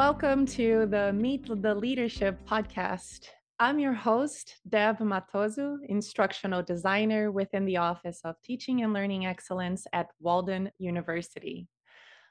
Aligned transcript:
Welcome 0.00 0.46
to 0.56 0.86
the 0.86 1.12
Meet 1.12 1.60
the 1.60 1.74
Leadership 1.74 2.40
podcast. 2.48 3.26
I'm 3.58 3.78
your 3.78 3.92
host, 3.92 4.56
Deb 4.66 4.98
Matozu, 5.00 5.76
instructional 5.90 6.62
designer 6.62 7.30
within 7.30 7.66
the 7.66 7.76
Office 7.76 8.22
of 8.24 8.40
Teaching 8.42 8.82
and 8.82 8.94
Learning 8.94 9.26
Excellence 9.26 9.86
at 9.92 10.06
Walden 10.18 10.70
University. 10.78 11.68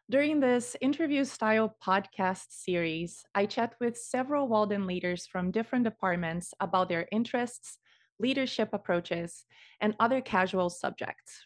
During 0.09 0.39
this 0.39 0.75
interview 0.81 1.23
style 1.23 1.75
podcast 1.79 2.47
series, 2.49 3.23
I 3.35 3.45
chat 3.45 3.75
with 3.79 3.95
several 3.95 4.47
Walden 4.47 4.87
leaders 4.87 5.27
from 5.27 5.51
different 5.51 5.83
departments 5.83 6.55
about 6.59 6.89
their 6.89 7.07
interests, 7.11 7.77
leadership 8.19 8.69
approaches, 8.73 9.45
and 9.79 9.95
other 9.99 10.21
casual 10.21 10.71
subjects. 10.71 11.45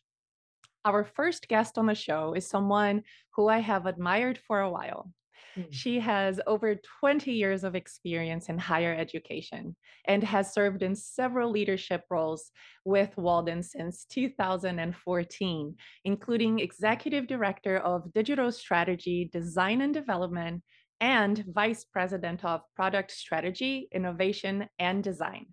Our 0.86 1.04
first 1.04 1.50
guest 1.50 1.78
on 1.78 1.88
the 1.88 1.96
show 1.96 2.34
is 2.34 2.48
someone 2.48 3.04
who 3.36 3.50
I 3.50 3.60
have 3.60 3.86
admired 3.86 4.38
for 4.38 4.62
a 4.62 4.72
while. 4.72 5.12
Mm. 5.58 5.68
She 5.72 6.00
has 6.00 6.40
over 6.48 6.76
20 7.00 7.32
years 7.32 7.64
of 7.64 7.76
experience 7.76 8.50
in 8.50 8.58
higher 8.58 8.94
education 8.94 9.76
and 10.06 10.24
has 10.24 10.54
served 10.54 10.82
in 10.82 10.96
several 10.96 11.52
leadership 11.52 12.04
roles 12.10 12.52
with 12.86 13.16
Walden 13.18 13.64
since 13.64 14.06
2014, 14.06 15.76
including 16.06 16.60
Executive 16.60 17.28
Director 17.28 17.78
of 17.78 18.12
Digital 18.14 18.52
Strategy, 18.52 19.30
Design 19.32 19.82
and 19.82 19.94
Development, 19.94 20.64
and 21.00 21.44
Vice 21.48 21.84
President 21.84 22.46
of 22.46 22.62
Product 22.76 23.12
Strategy, 23.12 23.90
Innovation, 23.92 24.68
and 24.80 25.04
Design. 25.04 25.48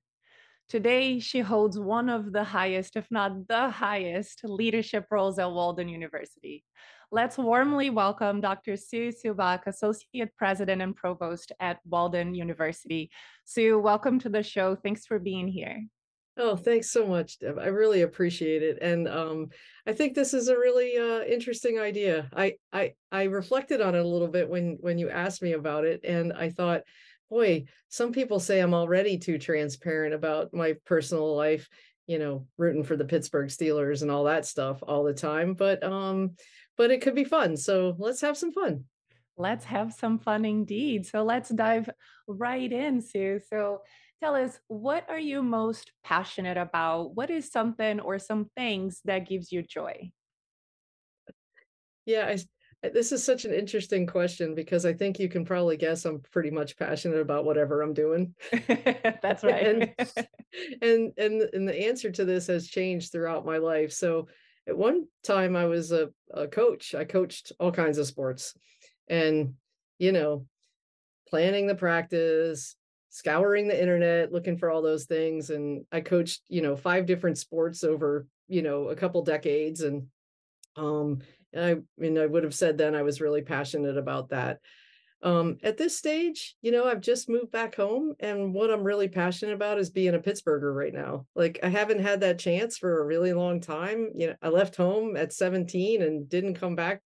Today, 0.69 1.19
she 1.19 1.41
holds 1.41 1.77
one 1.77 2.09
of 2.09 2.33
the 2.33 2.45
highest, 2.45 2.95
if 2.95 3.09
not 3.11 3.49
the 3.49 3.69
highest, 3.71 4.43
leadership 4.45 5.07
roles 5.11 5.41
at 5.41 5.51
Walden 5.51 5.89
University. 5.89 6.65
Let's 7.13 7.37
warmly 7.37 7.91
welcome 7.91 8.41
Dr. 8.41 8.77
Sue 8.77 9.11
Subocz, 9.11 9.67
Associate 9.67 10.29
President 10.37 10.81
and 10.81 10.95
Provost 10.95 11.51
at 11.59 11.81
Walden 11.85 12.37
University. 12.37 13.11
Sue, 13.45 13.81
welcome 13.81 14.21
to 14.21 14.29
the 14.29 14.45
show. 14.45 14.77
Thanks 14.77 15.07
for 15.07 15.19
being 15.19 15.49
here. 15.49 15.85
Oh, 16.37 16.55
thanks 16.55 16.89
so 16.93 17.09
much, 17.09 17.41
Deb. 17.41 17.59
I 17.59 17.67
really 17.67 18.03
appreciate 18.03 18.63
it, 18.63 18.79
and 18.81 19.09
um, 19.09 19.49
I 19.89 19.93
think 19.93 20.15
this 20.15 20.33
is 20.33 20.47
a 20.47 20.57
really 20.57 20.97
uh, 20.97 21.25
interesting 21.25 21.81
idea. 21.81 22.31
I, 22.33 22.55
I 22.73 22.95
I 23.11 23.25
reflected 23.25 23.81
on 23.81 23.97
it 23.97 24.05
a 24.05 24.09
little 24.09 24.29
bit 24.29 24.49
when 24.49 24.79
when 24.81 24.97
you 24.97 25.11
asked 25.11 25.43
me 25.43 25.55
about 25.55 25.85
it, 25.85 26.05
and 26.05 26.33
I 26.33 26.51
thought, 26.51 26.83
boy, 27.29 27.65
some 27.89 28.13
people 28.13 28.39
say 28.39 28.61
I'm 28.61 28.73
already 28.73 29.19
too 29.19 29.37
transparent 29.37 30.15
about 30.15 30.55
my 30.55 30.77
personal 30.87 31.35
life, 31.35 31.69
you 32.07 32.21
know, 32.21 32.47
rooting 32.57 32.85
for 32.85 32.97
the 32.97 33.05
Pittsburgh 33.05 33.49
Steelers 33.49 34.03
and 34.03 34.13
all 34.13 34.25
that 34.25 34.47
stuff 34.47 34.79
all 34.87 35.03
the 35.03 35.13
time. 35.13 35.55
But 35.55 35.83
um, 35.83 36.37
but 36.81 36.91
it 36.91 37.03
could 37.03 37.15
be 37.15 37.25
fun. 37.25 37.59
So 37.59 37.95
let's 37.99 38.23
have 38.23 38.39
some 38.39 38.53
fun. 38.53 38.85
Let's 39.37 39.67
have 39.67 39.93
some 39.93 40.19
fun 40.19 40.47
indeed. 40.47 41.05
So 41.05 41.23
let's 41.23 41.51
dive 41.51 41.91
right 42.27 42.73
in, 42.73 43.03
Sue. 43.03 43.39
So 43.51 43.83
tell 44.23 44.35
us, 44.35 44.59
what 44.69 45.05
are 45.11 45.19
you 45.19 45.43
most 45.43 45.93
passionate 46.03 46.57
about? 46.57 47.15
What 47.15 47.29
is 47.29 47.53
something 47.53 48.01
or 48.01 48.19
some 48.19 48.49
things 48.57 49.03
that 49.05 49.29
gives 49.29 49.53
you 49.53 49.63
joy? 49.63 50.11
Yeah, 52.07 52.35
I, 52.83 52.89
this 52.89 53.13
is 53.13 53.23
such 53.23 53.45
an 53.45 53.53
interesting 53.53 54.07
question 54.07 54.55
because 54.55 54.87
I 54.87 54.95
think 54.95 55.19
you 55.19 55.29
can 55.29 55.45
probably 55.45 55.77
guess 55.77 56.07
I'm 56.07 56.21
pretty 56.33 56.51
much 56.51 56.79
passionate 56.79 57.21
about 57.21 57.45
whatever 57.45 57.83
I'm 57.83 57.93
doing. 57.93 58.35
That's 59.23 59.45
right. 59.45 59.67
and, 59.67 59.95
and 60.81 61.13
and 61.19 61.43
and 61.43 61.69
the 61.69 61.89
answer 61.89 62.11
to 62.11 62.25
this 62.25 62.47
has 62.47 62.69
changed 62.69 63.13
throughout 63.13 63.45
my 63.45 63.59
life. 63.59 63.93
So 63.93 64.29
at 64.69 64.77
one 64.77 65.07
time 65.25 65.57
I 65.57 65.67
was 65.67 65.93
a, 65.93 66.11
a 66.33 66.47
coach. 66.47 66.95
I 66.95 67.05
coached 67.05 67.53
all 67.59 67.73
kinds 67.73 67.99
of 67.99 68.07
sports 68.07 68.55
and, 69.09 69.55
you 69.99 70.13
know, 70.13 70.47
planning 71.29 71.67
the 71.67 71.75
practice, 71.75 72.77
scouring 73.11 73.69
the 73.69 73.81
internet, 73.81 74.33
looking 74.33 74.57
for 74.57 74.71
all 74.71 74.83
those 74.83 75.05
things. 75.05 75.51
And 75.51 75.85
I 75.91 76.01
coached, 76.01 76.43
you 76.49 76.63
know, 76.63 76.77
five 76.77 77.07
different 77.07 77.39
sports 77.39 77.85
over, 77.85 78.27
you 78.49 78.63
know, 78.63 78.89
a 78.89 78.97
couple 78.97 79.23
decades. 79.23 79.83
And 79.83 80.07
um, 80.77 81.21
and 81.53 81.65
I 81.65 81.77
mean, 82.01 82.17
I 82.19 82.27
would 82.27 82.45
have 82.45 82.55
said 82.55 82.79
then 82.79 82.95
I 82.95 83.03
was 83.03 83.21
really 83.21 83.43
passionate 83.43 83.99
about 83.99 84.31
that. 84.31 84.61
Um, 85.23 85.59
at 85.63 85.77
this 85.77 85.99
stage, 85.99 86.57
you 86.63 86.73
know, 86.73 86.87
I've 86.87 87.01
just 87.01 87.29
moved 87.29 87.53
back 87.53 87.75
home, 87.75 88.15
and 88.21 88.55
what 88.55 88.71
I'm 88.71 88.83
really 88.83 89.09
passionate 89.09 89.53
about 89.53 89.79
is 89.79 89.91
being 89.91 90.15
a 90.15 90.19
Pittsburgher 90.19 90.75
right 90.75 90.95
now. 90.95 91.27
Like, 91.35 91.59
I 91.63 91.69
haven't 91.69 92.01
had 92.01 92.21
that 92.21 92.39
chance 92.39 92.79
for 92.79 93.01
a 93.01 93.05
really 93.07 93.33
long 93.33 93.61
time. 93.61 94.11
You 94.15 94.29
know, 94.29 94.35
I 94.41 94.49
left 94.49 94.77
home 94.77 95.17
at 95.17 95.33
17 95.33 96.01
and 96.01 96.29
didn't 96.29 96.55
come 96.55 96.75
back 96.75 97.03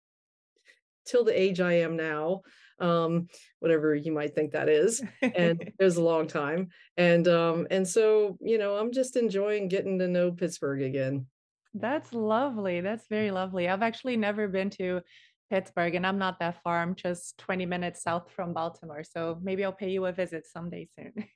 till 1.06 1.24
the 1.24 1.40
age 1.40 1.60
I 1.60 1.74
am 1.74 1.96
now, 1.96 2.42
um, 2.80 3.28
whatever 3.60 3.96
you 3.96 4.12
might 4.12 4.36
think 4.36 4.52
that 4.52 4.70
is. 4.70 5.02
And 5.22 5.62
it 5.80 5.84
was 5.84 5.98
a 5.98 6.04
long 6.04 6.28
time. 6.28 6.70
And 6.98 7.28
um, 7.28 7.68
and 7.72 7.88
so, 7.88 8.38
you 8.42 8.58
know, 8.58 8.78
I'm 8.78 8.92
just 8.92 9.16
enjoying 9.16 9.68
getting 9.68 10.00
to 10.00 10.08
know 10.08 10.32
Pittsburgh 10.32 10.82
again. 10.82 11.26
That's 11.74 12.14
lovely. 12.14 12.82
That's 12.82 13.08
very 13.08 13.32
lovely. 13.32 13.68
I've 13.68 13.82
actually 13.82 14.18
never 14.18 14.48
been 14.48 14.70
to 14.72 15.02
Pittsburgh, 15.50 15.96
and 15.96 16.06
I'm 16.06 16.18
not 16.18 16.40
that 16.40 16.62
far. 16.64 16.82
I'm 16.82 16.96
just 16.96 17.38
20 17.38 17.66
minutes 17.66 18.02
south 18.04 18.32
from 18.32 18.54
Baltimore. 18.54 19.04
So 19.04 19.38
maybe 19.42 19.64
I'll 19.64 19.72
pay 19.72 19.90
you 19.90 20.06
a 20.06 20.12
visit 20.12 20.46
someday 20.48 20.88
soon. 20.98 21.28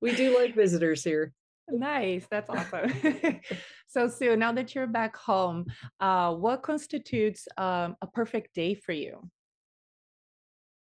we 0.00 0.14
do 0.14 0.36
like 0.36 0.54
visitors 0.54 1.04
here. 1.04 1.32
Nice. 1.70 2.26
That's 2.30 2.48
awesome. 2.48 2.90
so, 3.88 4.08
Sue, 4.08 4.36
now 4.36 4.52
that 4.52 4.74
you're 4.74 4.86
back 4.86 5.14
home, 5.16 5.66
uh, 6.00 6.32
what 6.34 6.62
constitutes 6.62 7.46
um, 7.58 7.94
a 8.00 8.06
perfect 8.06 8.54
day 8.54 8.72
for 8.72 8.92
you? 8.92 9.28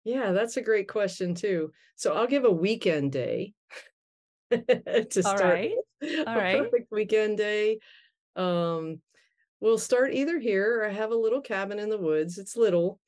Yeah, 0.05 0.31
that's 0.31 0.55
a 0.55 0.61
great 0.61 0.87
question, 0.87 1.35
too. 1.35 1.73
So, 1.97 2.13
I'll 2.13 2.25
give 2.25 2.45
a 2.45 2.51
weekend 2.51 3.11
day 3.11 3.53
to 4.51 5.07
start. 5.11 5.25
All 5.25 5.35
right. 5.35 5.71
All 6.01 6.37
a 6.37 6.39
right. 6.39 6.61
perfect 6.61 6.87
weekend 6.89 7.37
day. 7.37 7.79
Um, 8.37 9.01
we'll 9.59 9.77
start 9.77 10.13
either 10.13 10.39
here 10.39 10.79
or 10.79 10.85
I 10.85 10.91
have 10.91 11.11
a 11.11 11.15
little 11.15 11.41
cabin 11.41 11.79
in 11.79 11.89
the 11.89 11.97
woods. 11.97 12.37
It's 12.37 12.57
little. 12.57 12.99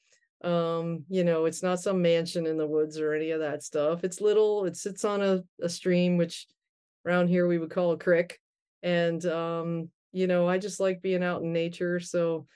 Um, 0.43 1.03
you 1.09 1.23
know, 1.23 1.45
it's 1.45 1.61
not 1.61 1.81
some 1.81 2.01
mansion 2.01 2.47
in 2.47 2.57
the 2.57 2.67
woods 2.67 2.97
or 2.99 3.13
any 3.13 3.31
of 3.31 3.41
that 3.41 3.61
stuff. 3.61 4.03
It's 4.03 4.21
little, 4.21 4.65
it 4.65 4.77
sits 4.77 5.03
on 5.03 5.21
a, 5.21 5.43
a 5.61 5.67
stream, 5.67 6.17
which 6.17 6.47
around 7.05 7.27
here 7.27 7.47
we 7.47 7.57
would 7.57 7.71
call 7.71 7.91
a 7.91 7.97
creek. 7.97 8.39
And 8.81 9.23
um, 9.25 9.89
you 10.11 10.27
know, 10.27 10.47
I 10.47 10.57
just 10.57 10.79
like 10.79 11.01
being 11.01 11.23
out 11.23 11.41
in 11.41 11.53
nature. 11.53 11.99
So 11.99 12.47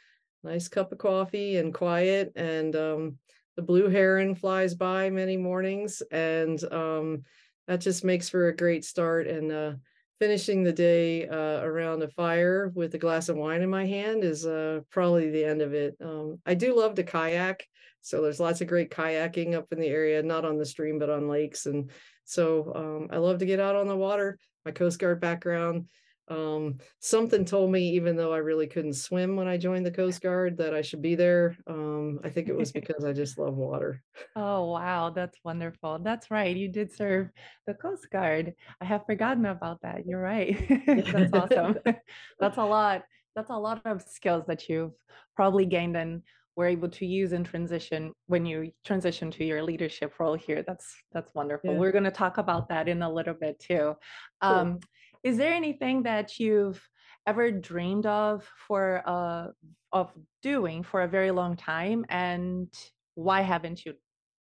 nice 0.44 0.68
cup 0.68 0.92
of 0.92 0.98
coffee 0.98 1.58
and 1.58 1.74
quiet. 1.74 2.34
And 2.36 2.76
um 2.76 3.18
the 3.56 3.62
blue 3.62 3.88
heron 3.88 4.36
flies 4.36 4.74
by 4.74 5.10
many 5.10 5.38
mornings 5.38 6.02
and 6.12 6.62
um 6.72 7.24
that 7.68 7.80
just 7.80 8.04
makes 8.04 8.30
for 8.30 8.48
a 8.48 8.56
great 8.56 8.84
start. 8.84 9.28
And 9.28 9.52
uh 9.52 9.74
finishing 10.20 10.64
the 10.64 10.74
day 10.74 11.28
uh, 11.28 11.62
around 11.62 12.04
a 12.04 12.08
fire 12.08 12.72
with 12.76 12.94
a 12.96 12.98
glass 12.98 13.30
of 13.30 13.36
wine 13.36 13.62
in 13.62 13.70
my 13.70 13.86
hand 13.86 14.24
is 14.24 14.46
uh, 14.46 14.80
probably 14.90 15.30
the 15.30 15.46
end 15.46 15.62
of 15.62 15.74
it. 15.74 15.96
Um, 16.02 16.40
I 16.46 16.54
do 16.54 16.78
love 16.78 16.96
to 16.96 17.04
kayak, 17.04 17.66
so 18.02 18.22
there's 18.22 18.40
lots 18.40 18.62
of 18.62 18.68
great 18.68 18.92
kayaking 18.92 19.54
up 19.54 19.68
in 19.72 19.80
the 19.80 19.88
area, 19.88 20.22
not 20.24 20.46
on 20.46 20.58
the 20.58 20.66
stream 20.66 21.00
but 21.00 21.10
on 21.10 21.28
lakes, 21.28 21.66
and 21.66 21.92
so 22.26 22.72
um, 22.76 23.08
I 23.12 23.18
love 23.18 23.40
to 23.40 23.46
get 23.46 23.60
out 23.60 23.76
on 23.76 23.88
the 23.88 23.98
water. 23.98 24.38
My 24.66 24.72
Coast 24.72 25.00
Guard 25.00 25.20
background 25.20 25.88
um, 26.30 26.78
something 27.00 27.44
told 27.44 27.72
me, 27.72 27.90
even 27.92 28.16
though 28.16 28.34
I 28.34 28.38
really 28.38 28.68
couldn't 28.68 28.94
swim 28.94 29.36
when 29.36 29.48
I 29.48 29.58
joined 29.58 29.86
the 29.86 29.92
Coast 29.92 30.22
Guard, 30.22 30.58
that 30.58 30.74
I 30.74 30.82
should 30.82 31.02
be 31.02 31.16
there. 31.16 31.58
Um, 31.68 32.20
I 32.24 32.30
think 32.30 32.48
it 32.48 32.56
was 32.56 32.72
because 32.72 33.04
I 33.04 33.12
just 33.12 33.38
love 33.38 33.56
water. 33.56 34.02
Oh, 34.36 34.72
wow. 34.72 35.10
That's 35.10 35.38
wonderful. 35.44 36.00
That's 36.00 36.32
right. 36.32 36.56
You 36.56 36.70
did 36.70 36.94
serve 36.94 37.30
the 37.68 37.74
Coast 37.74 38.10
Guard. 38.10 38.54
I 38.82 38.86
have 38.86 39.06
forgotten 39.06 39.46
about 39.46 39.82
that. 39.82 40.06
You're 40.06 40.22
right. 40.22 40.58
That's 40.88 41.34
awesome. 41.34 41.78
That's 42.40 42.58
a 42.58 42.66
lot. 42.66 43.04
That's 43.36 43.50
a 43.50 43.58
lot 43.58 43.82
of 43.86 44.02
skills 44.04 44.46
that 44.48 44.70
you've 44.70 44.94
probably 45.36 45.66
gained 45.66 45.98
and 45.98 46.22
were 46.56 46.68
able 46.68 46.88
to 46.88 47.06
use 47.06 47.34
in 47.34 47.44
transition 47.44 48.14
when 48.28 48.46
you 48.46 48.72
transition 48.86 49.32
to 49.32 49.44
your 49.44 49.64
leadership 49.64 50.14
role 50.20 50.36
here. 50.36 50.64
That's 50.66 50.96
that's 51.12 51.34
wonderful. 51.34 51.74
Yeah. 51.74 51.80
We're 51.80 51.92
going 51.92 52.04
to 52.04 52.12
talk 52.12 52.38
about 52.38 52.70
that 52.70 52.88
in 52.88 53.02
a 53.02 53.12
little 53.12 53.34
bit 53.34 53.60
too. 53.60 53.96
Um, 54.42 54.80
is 55.24 55.38
there 55.38 55.54
anything 55.54 56.04
that 56.04 56.40
you've 56.40 56.82
ever 57.26 57.52
dreamed 57.52 58.06
of 58.06 58.48
for 58.68 59.02
uh 59.06 59.48
of 59.92 60.12
doing 60.42 60.84
for 60.84 61.02
a 61.02 61.08
very 61.08 61.32
long 61.32 61.56
time 61.56 62.06
and 62.10 62.68
why 63.16 63.42
haven't 63.42 63.86
you 63.86 63.94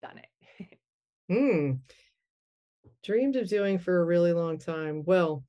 done 0.02 0.18
it? 0.18 0.68
Hmm. 1.30 1.76
Dreamed 3.06 3.38
of 3.38 3.48
doing 3.48 3.80
for 3.80 4.02
a 4.02 4.06
really 4.06 4.34
long 4.34 4.58
time. 4.58 5.04
Well 5.06 5.46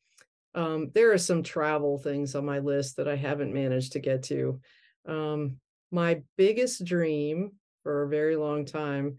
um, 0.54 0.90
there 0.94 1.12
are 1.12 1.18
some 1.18 1.42
travel 1.42 1.98
things 1.98 2.34
on 2.34 2.44
my 2.44 2.58
list 2.58 2.98
that 2.98 3.08
i 3.08 3.16
haven't 3.16 3.54
managed 3.54 3.92
to 3.92 4.00
get 4.00 4.22
to. 4.24 4.60
Um, 5.08 5.56
my 5.90 6.22
biggest 6.36 6.84
dream 6.84 7.52
for 7.82 8.02
a 8.02 8.08
very 8.08 8.36
long 8.36 8.64
time 8.64 9.16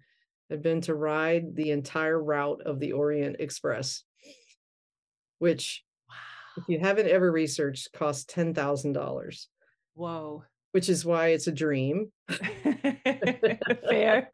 had 0.50 0.62
been 0.62 0.82
to 0.82 0.96
ride 0.96 1.56
the 1.56 1.72
entire 1.72 2.22
route 2.22 2.62
of 2.66 2.80
the 2.80 2.94
orient 2.94 3.38
express 3.40 4.04
which 5.44 5.84
if 6.58 6.64
you 6.68 6.80
haven't 6.80 7.08
ever 7.08 7.32
researched, 7.32 7.94
costs 7.94 8.26
ten 8.26 8.54
thousand 8.54 8.94
dollars. 8.94 9.48
Whoa. 9.96 10.44
which 10.72 10.90
is 10.90 11.06
why 11.06 11.28
it's 11.28 11.48
a 11.48 11.52
dream. 11.52 12.12
Fair. 13.90 14.30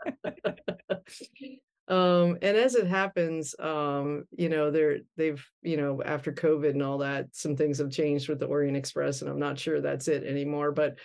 um, 1.87 2.37
and 2.41 2.55
as 2.55 2.75
it 2.75 2.87
happens, 2.87 3.55
um, 3.59 4.23
you 4.37 4.47
know, 4.47 4.71
they're 4.71 4.99
they've, 5.17 5.45
you 5.61 5.75
know, 5.77 6.01
after 6.03 6.31
COVID 6.31 6.69
and 6.71 6.83
all 6.83 6.99
that, 6.99 7.27
some 7.33 7.55
things 7.55 7.79
have 7.79 7.91
changed 7.91 8.29
with 8.29 8.39
the 8.39 8.45
Orient 8.45 8.77
Express, 8.77 9.21
and 9.21 9.29
I'm 9.29 9.39
not 9.39 9.59
sure 9.59 9.81
that's 9.81 10.07
it 10.07 10.23
anymore. 10.23 10.71
But 10.71 10.97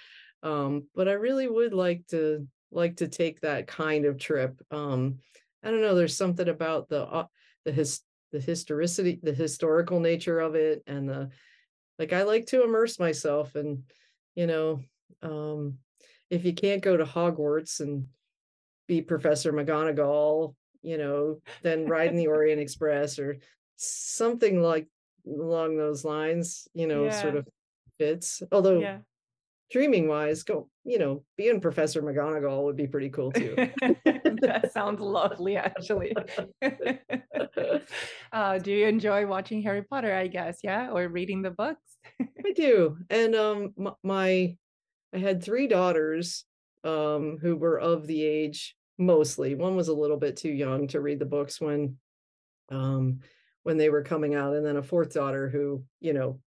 um, 0.43 0.87
but 0.94 1.08
I 1.08 1.12
really 1.12 1.49
would 1.49 1.72
like 1.75 2.06
to 2.08 2.46
like 2.70 2.96
to 2.96 3.08
take 3.08 3.40
that 3.40 3.67
kind 3.67 4.05
of 4.05 4.19
trip. 4.19 4.60
Um, 4.70 5.19
I 5.62 5.70
don't 5.70 5.81
know, 5.81 5.94
there's 5.94 6.17
something 6.17 6.49
about 6.49 6.88
the 6.88 7.02
uh, 7.05 7.26
the 7.64 7.72
his 7.72 8.00
the 8.34 8.40
historicity, 8.40 9.20
the 9.22 9.32
historical 9.32 10.00
nature 10.00 10.40
of 10.40 10.56
it, 10.56 10.82
and 10.88 11.08
the 11.08 11.31
like 12.00 12.12
I 12.12 12.25
like 12.25 12.46
to 12.46 12.64
immerse 12.64 12.98
myself 12.98 13.54
and 13.54 13.84
you 14.34 14.48
know 14.48 14.81
um, 15.22 15.78
if 16.31 16.44
you 16.44 16.52
can't 16.52 16.82
go 16.82 16.96
to 16.96 17.04
Hogwarts 17.04 17.78
and 17.78 18.08
be 18.88 19.00
Professor 19.00 19.52
McGonagall, 19.52 20.54
you 20.82 20.98
know, 20.98 21.38
then 21.62 21.86
riding 21.86 22.16
the 22.16 22.26
Orient 22.34 22.60
Express 22.60 23.20
or 23.20 23.38
something 23.76 24.60
like 24.60 24.88
along 25.26 25.76
those 25.76 26.04
lines, 26.04 26.66
you 26.75 26.88
know, 26.88 27.04
yeah. 27.04 27.22
sort 27.22 27.36
of 27.36 27.48
fits. 27.98 28.42
Although 28.50 28.81
yeah. 28.81 28.98
Dreaming 29.70 30.08
wise, 30.08 30.43
go, 30.43 30.69
you 30.84 30.99
know, 30.99 31.25
being 31.37 31.61
Professor 31.61 32.02
McGonagall 32.02 32.64
would 32.64 32.76
be 32.76 32.87
pretty 32.87 33.11
cool 33.11 33.32
too. 33.32 33.55
that 34.05 34.70
sounds 34.72 35.00
lovely, 35.00 35.56
actually. 35.56 36.14
uh, 38.32 38.58
do 38.58 38.72
you 38.72 38.87
enjoy 38.87 39.26
watching 39.26 39.62
Harry 39.62 39.82
Potter? 39.82 40.14
I 40.14 40.26
guess, 40.26 40.58
yeah, 40.62 40.90
or 40.90 41.08
reading 41.08 41.43
the 41.43 41.50
books? 41.50 41.81
I 42.20 42.52
do, 42.55 42.99
and 43.11 43.34
um, 43.34 43.75
my 44.02 44.56
I 45.14 45.19
had 45.19 45.43
three 45.43 45.67
daughters 45.67 46.44
um, 46.82 47.38
who 47.40 47.56
were 47.56 47.78
of 47.78 48.06
the 48.06 48.22
age 48.22 48.76
mostly. 48.99 49.55
One 49.55 49.76
was 49.76 49.88
a 49.88 49.94
little 49.94 50.19
bit 50.19 50.37
too 50.37 50.52
young 50.52 50.88
to 50.88 51.00
read 51.00 51.19
the 51.19 51.25
books 51.25 51.60
when 51.60 51.96
um, 52.70 53.20
when 53.62 53.76
they 53.76 53.88
were 53.88 54.02
coming 54.02 54.34
out, 54.34 54.55
and 54.55 54.64
then 54.64 54.76
a 54.76 54.82
fourth 54.82 55.14
daughter 55.14 55.49
who, 55.49 55.84
you 56.00 56.12
know, 56.12 56.40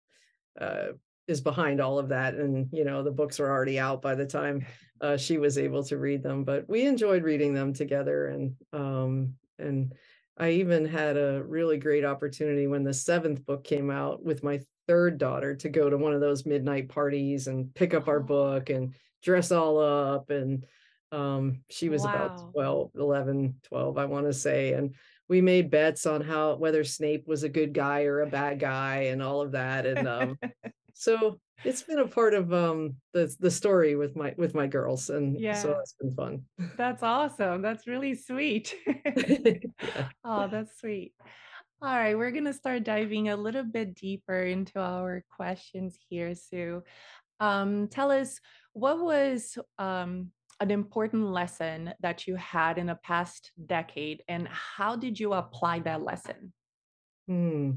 uh, 0.59 0.89
is 1.27 1.41
behind 1.41 1.81
all 1.81 1.99
of 1.99 2.09
that, 2.09 2.35
and 2.35 2.69
you 2.71 2.83
know 2.83 3.03
the 3.03 3.11
books 3.11 3.39
were 3.39 3.49
already 3.49 3.79
out 3.79 4.01
by 4.01 4.15
the 4.15 4.25
time 4.25 4.65
uh, 5.01 5.17
she 5.17 5.37
was 5.37 5.57
able 5.57 5.83
to 5.83 5.97
read 5.97 6.23
them. 6.23 6.43
But 6.43 6.67
we 6.67 6.85
enjoyed 6.85 7.23
reading 7.23 7.53
them 7.53 7.73
together, 7.73 8.27
and 8.27 8.55
um, 8.73 9.33
and 9.59 9.93
I 10.37 10.51
even 10.51 10.85
had 10.85 11.17
a 11.17 11.43
really 11.43 11.77
great 11.77 12.05
opportunity 12.05 12.67
when 12.67 12.83
the 12.83 12.93
seventh 12.93 13.45
book 13.45 13.63
came 13.63 13.89
out 13.89 14.23
with 14.23 14.43
my 14.43 14.61
third 14.87 15.17
daughter 15.17 15.55
to 15.55 15.69
go 15.69 15.89
to 15.89 15.97
one 15.97 16.13
of 16.13 16.21
those 16.21 16.45
midnight 16.45 16.89
parties 16.89 17.47
and 17.47 17.73
pick 17.75 17.93
up 17.93 18.07
our 18.07 18.19
oh. 18.19 18.23
book 18.23 18.69
and 18.69 18.93
dress 19.21 19.51
all 19.51 19.79
up 19.79 20.29
and 20.29 20.65
um, 21.11 21.61
she 21.69 21.89
was 21.89 22.03
wow. 22.03 22.13
about 22.13 22.51
12 22.53 22.91
11 22.95 23.55
12 23.63 23.97
i 23.97 24.05
want 24.05 24.25
to 24.25 24.33
say 24.33 24.73
and 24.73 24.95
we 25.29 25.41
made 25.41 25.69
bets 25.69 26.05
on 26.05 26.21
how 26.21 26.55
whether 26.55 26.83
snape 26.83 27.27
was 27.27 27.43
a 27.43 27.49
good 27.49 27.73
guy 27.73 28.03
or 28.03 28.21
a 28.21 28.27
bad 28.27 28.59
guy 28.59 29.07
and 29.09 29.21
all 29.21 29.41
of 29.41 29.53
that 29.53 29.85
and 29.85 30.07
um, 30.07 30.39
so 30.97 31.39
it's 31.63 31.83
been 31.83 31.99
a 31.99 32.07
part 32.07 32.33
of 32.33 32.53
um, 32.53 32.95
the 33.13 33.33
the 33.39 33.51
story 33.51 33.95
with 33.95 34.15
my 34.15 34.33
with 34.37 34.53
my 34.53 34.67
girls 34.67 35.09
and 35.09 35.39
yeah. 35.39 35.53
so 35.53 35.77
it's 35.79 35.93
been 35.93 36.13
fun 36.13 36.43
that's 36.77 37.03
awesome 37.03 37.61
that's 37.61 37.87
really 37.87 38.15
sweet 38.15 38.73
yeah. 39.05 40.09
oh 40.23 40.47
that's 40.47 40.79
sweet 40.79 41.13
all 41.79 41.95
right, 41.95 42.17
we're 42.17 42.31
going 42.31 42.45
to 42.45 42.53
start 42.53 42.83
diving 42.83 43.29
a 43.29 43.37
little 43.37 43.63
bit 43.63 43.93
deeper 43.93 44.41
into 44.41 44.79
our 44.79 45.23
questions 45.29 45.95
here, 46.09 46.33
Sue. 46.33 46.81
Um, 47.39 47.87
tell 47.89 48.09
us 48.09 48.39
what 48.73 48.99
was 48.99 49.59
um, 49.77 50.31
an 50.59 50.71
important 50.71 51.27
lesson 51.27 51.93
that 51.99 52.25
you 52.25 52.35
had 52.35 52.79
in 52.79 52.87
the 52.87 52.97
past 53.03 53.51
decade, 53.63 54.23
and 54.27 54.47
how 54.47 54.95
did 54.95 55.19
you 55.19 55.33
apply 55.33 55.81
that 55.81 56.01
lesson? 56.01 56.51
Hmm. 57.27 57.71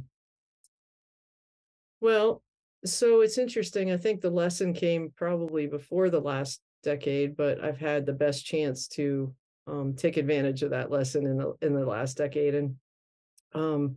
Well, 2.00 2.42
so 2.84 3.20
it's 3.20 3.38
interesting. 3.38 3.90
I 3.90 3.96
think 3.96 4.20
the 4.20 4.30
lesson 4.30 4.72
came 4.72 5.12
probably 5.16 5.66
before 5.66 6.10
the 6.10 6.20
last 6.20 6.60
decade, 6.82 7.36
but 7.36 7.62
I've 7.62 7.78
had 7.78 8.06
the 8.06 8.12
best 8.12 8.44
chance 8.46 8.88
to 8.88 9.34
um, 9.66 9.94
take 9.94 10.16
advantage 10.16 10.62
of 10.62 10.70
that 10.70 10.90
lesson 10.90 11.26
in 11.26 11.36
the 11.36 11.54
in 11.62 11.74
the 11.74 11.84
last 11.84 12.16
decade. 12.16 12.54
And 12.54 12.76
um, 13.52 13.96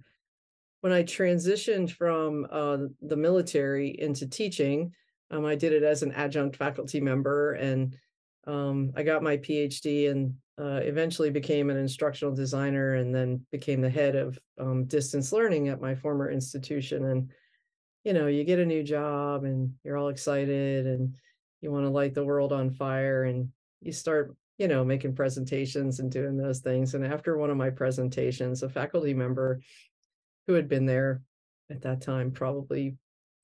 when 0.82 0.92
I 0.92 1.04
transitioned 1.04 1.92
from 1.92 2.46
uh, 2.52 2.78
the 3.02 3.16
military 3.16 3.90
into 4.00 4.28
teaching, 4.28 4.92
um, 5.32 5.46
I 5.46 5.56
did 5.56 5.74
it 5.74 5.84
as 5.84 6.04
an 6.04 6.12
adjunct 6.12 6.58
faculty 6.58 7.00
member, 7.00 7.54
and 7.54 7.96
um, 8.46 8.92
I 8.96 9.04
got 9.04 9.24
my 9.24 9.38
PhD 9.38 10.12
and 10.12 10.36
uh, 10.60 10.82
eventually 10.84 11.30
became 11.30 11.70
an 11.70 11.78
instructional 11.78 12.36
designer, 12.36 12.96
and 12.96 13.16
then 13.16 13.46
became 13.52 13.82
the 13.82 13.90
head 13.90 14.16
of 14.16 14.38
um, 14.60 14.86
distance 14.86 15.32
learning 15.32 15.70
at 15.70 15.82
my 15.82 15.96
former 15.96 16.30
institution. 16.30 17.06
And 17.06 17.32
you 18.04 18.14
know, 18.14 18.28
you 18.28 18.44
get 18.44 18.60
a 18.60 18.66
new 18.66 18.84
job, 18.84 19.44
and 19.44 19.74
you're 19.84 19.98
all 19.98 20.10
excited, 20.10 20.86
and 20.86 21.16
you 21.62 21.72
want 21.72 21.86
to 21.86 21.90
light 21.90 22.14
the 22.14 22.26
world 22.26 22.52
on 22.52 22.72
fire, 22.72 23.24
and 23.24 23.50
you 23.82 23.92
start 23.92 24.36
you 24.58 24.68
know, 24.68 24.84
making 24.84 25.16
presentations 25.16 26.00
and 26.00 26.12
doing 26.12 26.38
those 26.38 26.60
things. 26.60 26.94
And 26.94 27.06
after 27.06 27.38
one 27.38 27.50
of 27.50 27.58
my 27.58 27.70
presentations, 27.70 28.62
a 28.62 28.70
faculty 28.70 29.14
member 29.14 29.62
who 30.48 30.54
had 30.54 30.70
been 30.70 30.86
there 30.86 31.22
at 31.72 31.82
that 31.82 32.02
time, 32.02 32.32
probably 32.32 32.96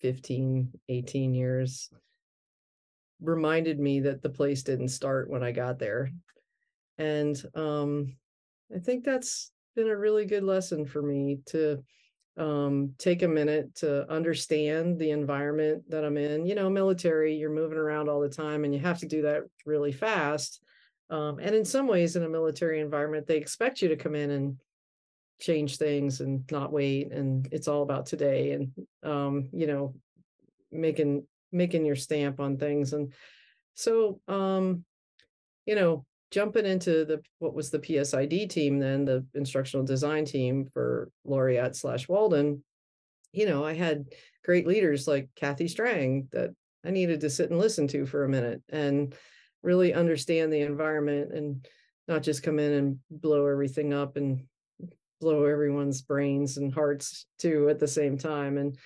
15, 0.01 0.71
18 0.87 1.33
years, 1.33 1.89
reminded 3.21 3.79
me 3.79 3.99
that 4.01 4.21
the 4.21 4.29
place 4.29 4.63
didn't 4.63 4.89
start 4.89 5.29
when 5.29 5.43
I 5.43 5.51
got 5.51 5.79
there. 5.79 6.11
And 6.97 7.41
um, 7.55 8.15
I 8.73 8.79
think 8.79 9.03
that's 9.03 9.51
been 9.75 9.89
a 9.89 9.97
really 9.97 10.25
good 10.25 10.43
lesson 10.43 10.85
for 10.85 11.01
me 11.01 11.39
to 11.47 11.83
um, 12.39 12.93
take 12.97 13.21
a 13.21 13.27
minute 13.27 13.75
to 13.75 14.09
understand 14.09 14.97
the 14.97 15.11
environment 15.11 15.83
that 15.89 16.05
I'm 16.05 16.17
in. 16.17 16.45
You 16.45 16.55
know, 16.55 16.69
military, 16.69 17.35
you're 17.35 17.49
moving 17.49 17.77
around 17.77 18.07
all 18.07 18.21
the 18.21 18.29
time 18.29 18.63
and 18.63 18.73
you 18.73 18.79
have 18.79 18.99
to 18.99 19.07
do 19.07 19.23
that 19.23 19.43
really 19.65 19.91
fast. 19.91 20.63
Um, 21.09 21.39
and 21.39 21.53
in 21.53 21.65
some 21.65 21.85
ways, 21.87 22.15
in 22.15 22.23
a 22.23 22.29
military 22.29 22.79
environment, 22.79 23.27
they 23.27 23.37
expect 23.37 23.81
you 23.81 23.89
to 23.89 23.97
come 23.97 24.15
in 24.15 24.31
and 24.31 24.57
change 25.41 25.77
things 25.77 26.21
and 26.21 26.49
not 26.49 26.71
wait. 26.71 27.11
And 27.11 27.47
it's 27.51 27.67
all 27.67 27.83
about 27.83 28.05
today 28.05 28.51
and, 28.51 28.71
um, 29.03 29.49
you 29.51 29.67
know, 29.67 29.95
making 30.71 31.25
making 31.51 31.85
your 31.85 31.95
stamp 31.95 32.39
on 32.39 32.57
things. 32.57 32.93
And 32.93 33.11
so, 33.73 34.21
um, 34.27 34.85
you 35.65 35.75
know, 35.75 36.05
jumping 36.31 36.65
into 36.65 37.05
the 37.05 37.21
what 37.39 37.53
was 37.53 37.69
the 37.69 37.79
PSID 37.79 38.49
team 38.49 38.79
then, 38.79 39.05
the 39.05 39.25
instructional 39.33 39.85
design 39.85 40.25
team 40.25 40.67
for 40.73 41.09
Laureate 41.25 41.75
slash 41.75 42.07
Walden, 42.07 42.63
you 43.31 43.45
know, 43.45 43.65
I 43.65 43.73
had 43.73 44.05
great 44.43 44.67
leaders 44.67 45.07
like 45.07 45.29
Kathy 45.35 45.67
Strang 45.67 46.27
that 46.31 46.51
I 46.85 46.91
needed 46.91 47.21
to 47.21 47.29
sit 47.29 47.49
and 47.49 47.59
listen 47.59 47.87
to 47.89 48.05
for 48.05 48.23
a 48.23 48.29
minute. 48.29 48.61
And 48.69 49.15
really 49.63 49.93
understand 49.93 50.51
the 50.51 50.61
environment 50.61 51.33
and 51.33 51.65
not 52.07 52.23
just 52.23 52.43
come 52.43 52.59
in 52.59 52.73
and 52.73 52.99
blow 53.09 53.45
everything 53.45 53.93
up 53.93 54.17
and 54.17 54.43
blow 55.19 55.45
everyone's 55.45 56.01
brains 56.01 56.57
and 56.57 56.73
hearts 56.73 57.25
too 57.37 57.69
at 57.69 57.79
the 57.79 57.87
same 57.87 58.17
time 58.17 58.57
and 58.57 58.77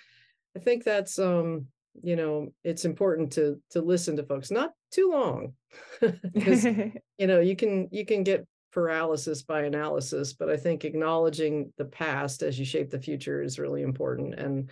i 0.56 0.60
think 0.60 0.84
that's 0.84 1.20
um 1.20 1.68
you 2.02 2.16
know 2.16 2.48
it's 2.64 2.86
important 2.86 3.32
to 3.32 3.62
to 3.70 3.82
listen 3.82 4.16
to 4.16 4.24
folks 4.24 4.50
not 4.50 4.72
too 4.94 5.10
long 5.12 5.54
because 6.34 6.66
you 7.18 7.28
know 7.28 7.40
you 7.40 7.56
can 7.56 7.88
you 7.92 8.06
can 8.06 8.24
get 8.24 8.48
paralysis 8.72 9.44
by 9.44 9.64
analysis 9.64 10.34
but 10.34 10.50
i 10.50 10.58
think 10.58 10.84
acknowledging 10.84 11.72
the 11.78 11.86
past 11.86 12.42
as 12.42 12.58
you 12.58 12.66
shape 12.66 12.90
the 12.90 13.00
future 13.00 13.42
is 13.42 13.60
really 13.60 13.82
important 13.82 14.34
and 14.34 14.70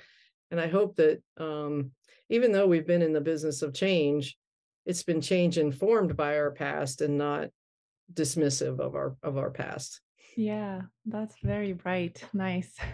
and 0.50 0.60
i 0.60 0.68
hope 0.68 0.96
that 0.96 1.22
um 1.38 1.92
even 2.30 2.52
though 2.52 2.66
we've 2.66 2.88
been 2.88 3.02
in 3.02 3.14
the 3.14 3.22
business 3.22 3.62
of 3.62 3.74
change 3.74 4.38
it's 4.86 5.04
been 5.04 5.22
change 5.22 5.58
informed 5.58 6.16
by 6.18 6.38
our 6.38 6.52
past 6.52 7.02
and 7.02 7.18
not 7.18 7.50
dismissive 8.14 8.80
of 8.80 8.96
our 8.96 9.16
of 9.24 9.38
our 9.38 9.52
past. 9.52 10.02
Yeah 10.36 10.82
that's 11.06 11.36
very 11.44 11.74
bright 11.74 12.24
nice. 12.34 12.74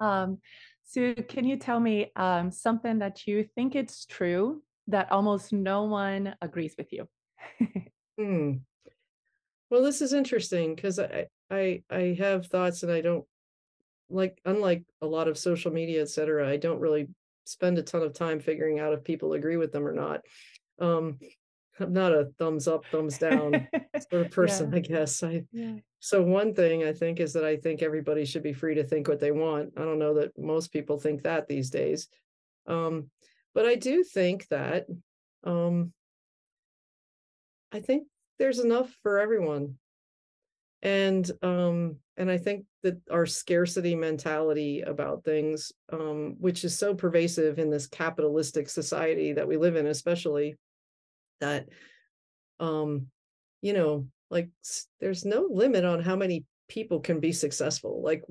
Um 0.00 0.38
so 0.84 1.12
can 1.12 1.44
you 1.44 1.58
tell 1.58 1.78
me 1.78 2.10
um 2.16 2.50
something 2.50 3.00
that 3.00 3.26
you 3.26 3.44
think 3.54 3.74
it's 3.74 4.06
true 4.06 4.62
that 4.88 5.10
almost 5.12 5.52
no 5.52 5.84
one 5.84 6.34
agrees 6.40 6.74
with 6.76 6.92
you 6.92 7.08
hmm. 8.18 8.52
well 9.70 9.82
this 9.82 10.00
is 10.00 10.12
interesting 10.12 10.74
because 10.74 10.98
i 10.98 11.26
i 11.50 11.82
i 11.90 12.16
have 12.18 12.46
thoughts 12.46 12.82
and 12.82 12.92
i 12.92 13.00
don't 13.00 13.24
like 14.10 14.40
unlike 14.44 14.84
a 15.02 15.06
lot 15.06 15.28
of 15.28 15.38
social 15.38 15.72
media 15.72 16.02
etc 16.02 16.48
i 16.48 16.56
don't 16.56 16.80
really 16.80 17.08
spend 17.44 17.78
a 17.78 17.82
ton 17.82 18.02
of 18.02 18.12
time 18.12 18.40
figuring 18.40 18.78
out 18.78 18.92
if 18.92 19.04
people 19.04 19.32
agree 19.32 19.56
with 19.56 19.72
them 19.72 19.86
or 19.86 19.92
not 19.92 20.20
um 20.80 21.18
i'm 21.78 21.92
not 21.92 22.12
a 22.12 22.28
thumbs 22.38 22.68
up 22.68 22.84
thumbs 22.86 23.18
down 23.18 23.66
sort 24.10 24.26
of 24.26 24.30
person 24.30 24.70
yeah. 24.70 24.76
i 24.76 24.80
guess 24.80 25.22
i 25.22 25.42
yeah. 25.52 25.74
so 26.00 26.22
one 26.22 26.54
thing 26.54 26.84
i 26.84 26.92
think 26.92 27.20
is 27.20 27.32
that 27.32 27.44
i 27.44 27.56
think 27.56 27.82
everybody 27.82 28.24
should 28.24 28.42
be 28.42 28.52
free 28.52 28.74
to 28.74 28.84
think 28.84 29.08
what 29.08 29.20
they 29.20 29.32
want 29.32 29.72
i 29.76 29.80
don't 29.80 29.98
know 29.98 30.14
that 30.14 30.36
most 30.38 30.72
people 30.72 30.98
think 30.98 31.22
that 31.22 31.48
these 31.48 31.70
days 31.70 32.08
um 32.66 33.08
but 33.54 33.66
i 33.66 33.74
do 33.74 34.04
think 34.04 34.46
that 34.48 34.86
um, 35.44 35.92
I 37.72 37.80
think 37.80 38.06
there's 38.38 38.58
enough 38.58 38.90
for 39.02 39.18
everyone. 39.18 39.76
And 40.82 41.30
um, 41.42 41.96
and 42.16 42.30
I 42.30 42.38
think 42.38 42.64
that 42.82 42.98
our 43.10 43.26
scarcity 43.26 43.94
mentality 43.94 44.80
about 44.80 45.24
things, 45.24 45.72
um, 45.92 46.36
which 46.38 46.64
is 46.64 46.78
so 46.78 46.94
pervasive 46.94 47.58
in 47.58 47.70
this 47.70 47.86
capitalistic 47.86 48.68
society 48.68 49.34
that 49.34 49.46
we 49.46 49.58
live 49.58 49.76
in, 49.76 49.86
especially 49.86 50.56
that 51.40 51.66
um, 52.60 53.08
you 53.60 53.74
know, 53.74 54.06
like 54.30 54.48
there's 55.00 55.26
no 55.26 55.48
limit 55.50 55.84
on 55.84 56.00
how 56.00 56.16
many 56.16 56.44
people 56.68 57.00
can 57.00 57.20
be 57.20 57.32
successful. 57.32 58.02
Like 58.02 58.24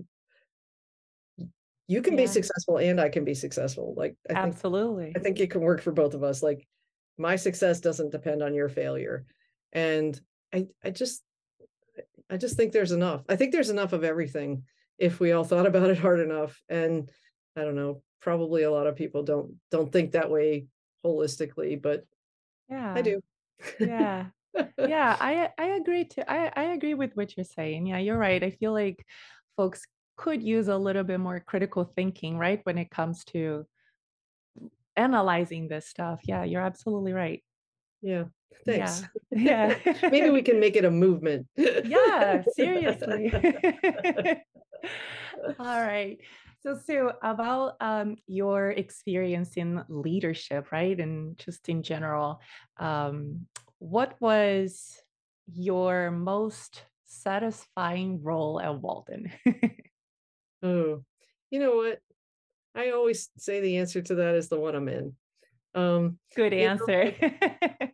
you 1.90 2.04
can 2.04 2.14
yeah. 2.14 2.22
be 2.22 2.28
successful 2.28 2.78
and 2.78 3.02
I 3.02 3.10
can 3.10 3.26
be 3.26 3.34
successful. 3.34 3.96
Like 3.98 4.16
I 4.30 4.34
absolutely. 4.34 5.06
Think, 5.06 5.18
I 5.18 5.22
think 5.22 5.40
it 5.40 5.50
can 5.50 5.62
work 5.62 5.82
for 5.82 5.92
both 5.92 6.14
of 6.14 6.24
us. 6.24 6.44
Like 6.44 6.68
my 7.18 7.36
success 7.36 7.80
doesn't 7.80 8.12
depend 8.12 8.44
on 8.44 8.54
your 8.54 8.70
failure. 8.70 9.26
And 9.74 10.18
I 10.54 10.68
I 10.84 10.92
just 10.92 11.24
I 12.30 12.38
just 12.38 12.56
think 12.56 12.74
there's 12.74 12.92
enough. 12.92 13.24
I 13.28 13.36
think 13.36 13.52
there's 13.52 13.72
enough 13.72 13.92
of 13.94 14.04
everything 14.04 14.64
if 15.00 15.20
we 15.20 15.32
all 15.32 15.44
thought 15.44 15.66
about 15.72 15.90
it 15.90 15.98
hard 15.98 16.20
enough. 16.20 16.62
And 16.70 17.10
I 17.58 17.64
don't 17.64 17.76
know, 17.76 18.04
probably 18.22 18.64
a 18.64 18.72
lot 18.72 18.86
of 18.86 18.96
people 18.96 19.24
don't 19.24 19.56
don't 19.72 19.92
think 19.92 20.12
that 20.12 20.30
way 20.30 20.68
holistically, 21.04 21.82
but 21.82 22.06
yeah, 22.70 22.94
I 22.94 23.02
do. 23.02 23.20
yeah. 23.80 24.28
yeah, 24.78 25.18
I 25.20 25.50
I 25.58 25.66
agree 25.70 26.06
to 26.06 26.32
I, 26.32 26.52
I 26.56 26.64
agree 26.74 26.94
with 26.94 27.16
what 27.16 27.36
you're 27.36 27.46
saying. 27.46 27.88
Yeah, 27.88 27.98
you're 27.98 28.18
right. 28.18 28.44
I 28.44 28.52
feel 28.52 28.74
like 28.74 29.04
folks 29.58 29.82
could 30.20 30.44
use 30.44 30.68
a 30.68 30.78
little 30.78 31.06
bit 31.06 31.20
more 31.20 31.40
critical 31.40 31.86
thinking, 31.96 32.38
right? 32.38 32.60
When 32.64 32.78
it 32.78 32.92
comes 32.92 33.24
to 33.32 33.66
analyzing 34.98 35.70
this 35.70 35.88
stuff. 35.88 36.20
Yeah, 36.24 36.44
you're 36.44 36.62
absolutely 36.62 37.14
right. 37.14 37.42
Yeah. 38.02 38.26
Thanks. 38.66 39.04
Yeah. 39.32 39.76
yeah. 39.86 39.94
Maybe 40.12 40.30
we 40.30 40.42
can 40.42 40.60
make 40.60 40.76
it 40.76 40.84
a 40.84 40.92
movement. 40.92 41.48
yeah, 41.56 42.44
seriously. 42.54 43.32
All 45.58 45.82
right. 45.82 46.18
So, 46.62 46.76
Sue, 46.76 47.12
about 47.24 47.78
um, 47.80 48.18
your 48.28 48.72
experience 48.72 49.56
in 49.56 49.82
leadership, 49.88 50.74
right? 50.74 51.00
And 51.00 51.38
just 51.38 51.70
in 51.70 51.82
general, 51.82 52.42
um, 52.76 53.48
what 53.78 54.16
was 54.20 55.00
your 55.48 56.12
most 56.12 56.84
satisfying 57.06 58.22
role 58.22 58.60
at 58.60 58.82
Walden? 58.82 59.32
Oh, 60.64 61.04
you 61.50 61.60
know 61.60 61.76
what? 61.76 62.00
I 62.76 62.92
always 62.92 63.30
say 63.38 63.60
the 63.60 63.78
answer 63.78 64.02
to 64.02 64.16
that 64.16 64.36
is 64.36 64.50
the 64.50 64.60
one 64.60 64.76
I'm 64.76 64.88
in. 64.88 65.14
Um, 65.76 66.18
Good 66.36 66.54
answer. 66.54 67.06
Know, 67.06 67.12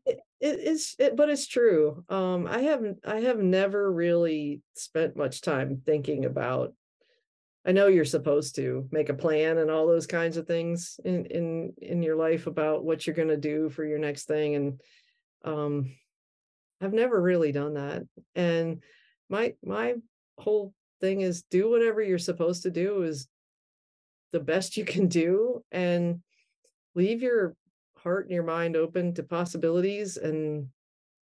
it, 0.05 0.19
it 0.39 0.60
is, 0.60 0.95
it, 1.00 1.15
but 1.15 1.29
it's 1.29 1.48
true. 1.48 2.03
Um, 2.10 2.48
I 2.48 2.60
haven't, 2.60 3.00
I 3.05 3.22
have 3.22 3.39
never 3.39 3.91
really 3.91 4.62
spent 4.75 5.15
much 5.15 5.41
time 5.41 5.81
thinking 5.86 6.25
about. 6.25 6.74
I 7.67 7.72
know 7.72 7.88
you're 7.88 8.05
supposed 8.05 8.55
to 8.55 8.88
make 8.91 9.10
a 9.10 9.15
plan 9.15 9.57
and 9.57 9.72
all 9.72 9.88
those 9.88 10.05
kinds 10.05 10.38
of 10.38 10.45
things 10.45 11.00
in 11.03 11.25
in 11.25 11.74
in 11.81 12.03
your 12.03 12.15
life 12.15 12.45
about 12.45 12.86
what 12.86 13.07
you're 13.07 13.15
going 13.15 13.29
to 13.29 13.38
do 13.38 13.72
for 13.72 13.84
your 13.84 13.98
next 13.98 14.25
thing, 14.25 14.53
and 14.53 14.81
um, 15.43 15.91
I've 16.79 16.93
never 16.93 17.19
really 17.19 17.51
done 17.51 17.74
that. 17.74 18.03
And 18.36 18.84
my 19.29 19.55
my 19.63 19.95
whole 20.38 20.75
thing 21.02 21.22
is 21.22 21.44
do 21.50 21.70
whatever 21.70 22.02
you're 22.02 22.18
supposed 22.18 22.64
to 22.64 22.72
do 22.72 23.04
is 23.04 23.28
the 24.32 24.40
best 24.40 24.78
you 24.78 24.86
can 24.86 25.08
do 25.08 25.64
and 25.72 26.20
leave 26.94 27.22
your 27.22 27.56
heart 27.98 28.25
and 28.25 28.34
your 28.34 28.44
mind 28.44 28.75
open 28.75 29.14
to 29.14 29.24
possibilities 29.24 30.18
and 30.18 30.68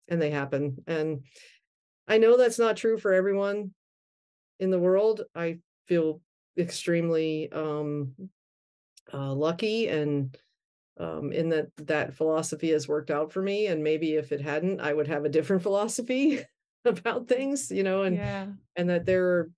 and 0.09 0.21
they 0.21 0.31
happen 0.31 0.77
and 0.87 1.23
i 2.09 2.19
know 2.19 2.37
that's 2.37 2.59
not 2.59 2.77
true 2.77 2.99
for 2.99 3.13
everyone 3.13 3.73
in 4.59 4.71
the 4.71 4.79
world 4.79 5.23
i 5.35 5.59
feel 5.87 6.21
extremely 6.59 7.51
um 7.53 8.13
uh, 9.13 9.33
lucky 9.33 9.89
and 9.89 10.37
um, 10.99 11.33
in 11.33 11.49
that 11.49 11.69
that 11.79 12.15
philosophy 12.15 12.71
has 12.71 12.87
worked 12.87 13.11
out 13.11 13.33
for 13.33 13.43
me 13.43 13.67
and 13.67 13.83
maybe 13.83 14.15
if 14.15 14.33
it 14.33 14.41
hadn't 14.41 14.81
i 14.81 14.93
would 14.93 15.09
have 15.09 15.25
a 15.25 15.31
different 15.31 15.63
philosophy 15.65 16.41
about 16.85 17.29
things 17.29 17.71
you 17.71 17.83
know 17.83 18.03
and 18.03 18.17
yeah. 18.17 18.47
and 18.77 18.89
that 18.89 19.05
there 19.05 19.25
are 19.27 19.51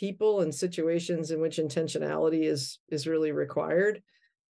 people 0.00 0.40
and 0.40 0.54
situations 0.54 1.30
in 1.30 1.40
which 1.40 1.58
intentionality 1.58 2.44
is 2.44 2.78
is 2.88 3.06
really 3.06 3.32
required 3.32 4.02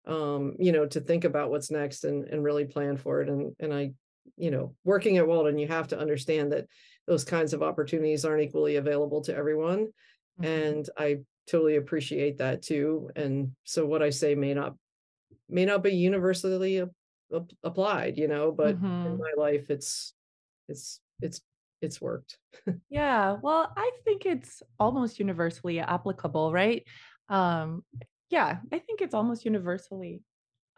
um 0.08 0.54
you 0.58 0.72
know 0.72 0.84
to 0.84 1.00
think 1.00 1.24
about 1.24 1.50
what's 1.50 1.70
next 1.70 2.02
and 2.04 2.24
and 2.24 2.42
really 2.42 2.64
plan 2.64 2.96
for 2.96 3.22
it 3.22 3.28
and 3.28 3.54
and 3.60 3.72
i 3.72 3.92
you 4.36 4.50
know 4.50 4.74
working 4.84 5.18
at 5.18 5.26
walden 5.26 5.56
you 5.56 5.68
have 5.68 5.86
to 5.86 5.98
understand 5.98 6.50
that 6.50 6.66
those 7.06 7.24
kinds 7.24 7.52
of 7.52 7.62
opportunities 7.62 8.24
aren't 8.24 8.42
equally 8.42 8.74
available 8.76 9.20
to 9.22 9.34
everyone 9.34 9.86
mm-hmm. 10.40 10.44
and 10.44 10.90
i 10.98 11.16
totally 11.48 11.76
appreciate 11.76 12.38
that 12.38 12.60
too 12.60 13.08
and 13.14 13.52
so 13.62 13.86
what 13.86 14.02
i 14.02 14.10
say 14.10 14.34
may 14.34 14.52
not 14.52 14.74
may 15.48 15.64
not 15.64 15.80
be 15.80 15.92
universally 15.92 16.82
applied 17.62 18.18
you 18.18 18.26
know 18.26 18.50
but 18.50 18.76
mm-hmm. 18.76 19.06
in 19.06 19.18
my 19.18 19.32
life 19.36 19.70
it's 19.70 20.12
it's 20.68 21.00
it's 21.20 21.40
it's 21.86 22.00
worked 22.00 22.36
yeah 22.90 23.36
well 23.42 23.72
i 23.76 23.90
think 24.04 24.26
it's 24.26 24.62
almost 24.78 25.18
universally 25.18 25.80
applicable 25.80 26.52
right 26.52 26.84
um 27.30 27.82
yeah, 28.30 28.58
I 28.72 28.78
think 28.78 29.00
it's 29.00 29.14
almost 29.14 29.44
universally 29.44 30.22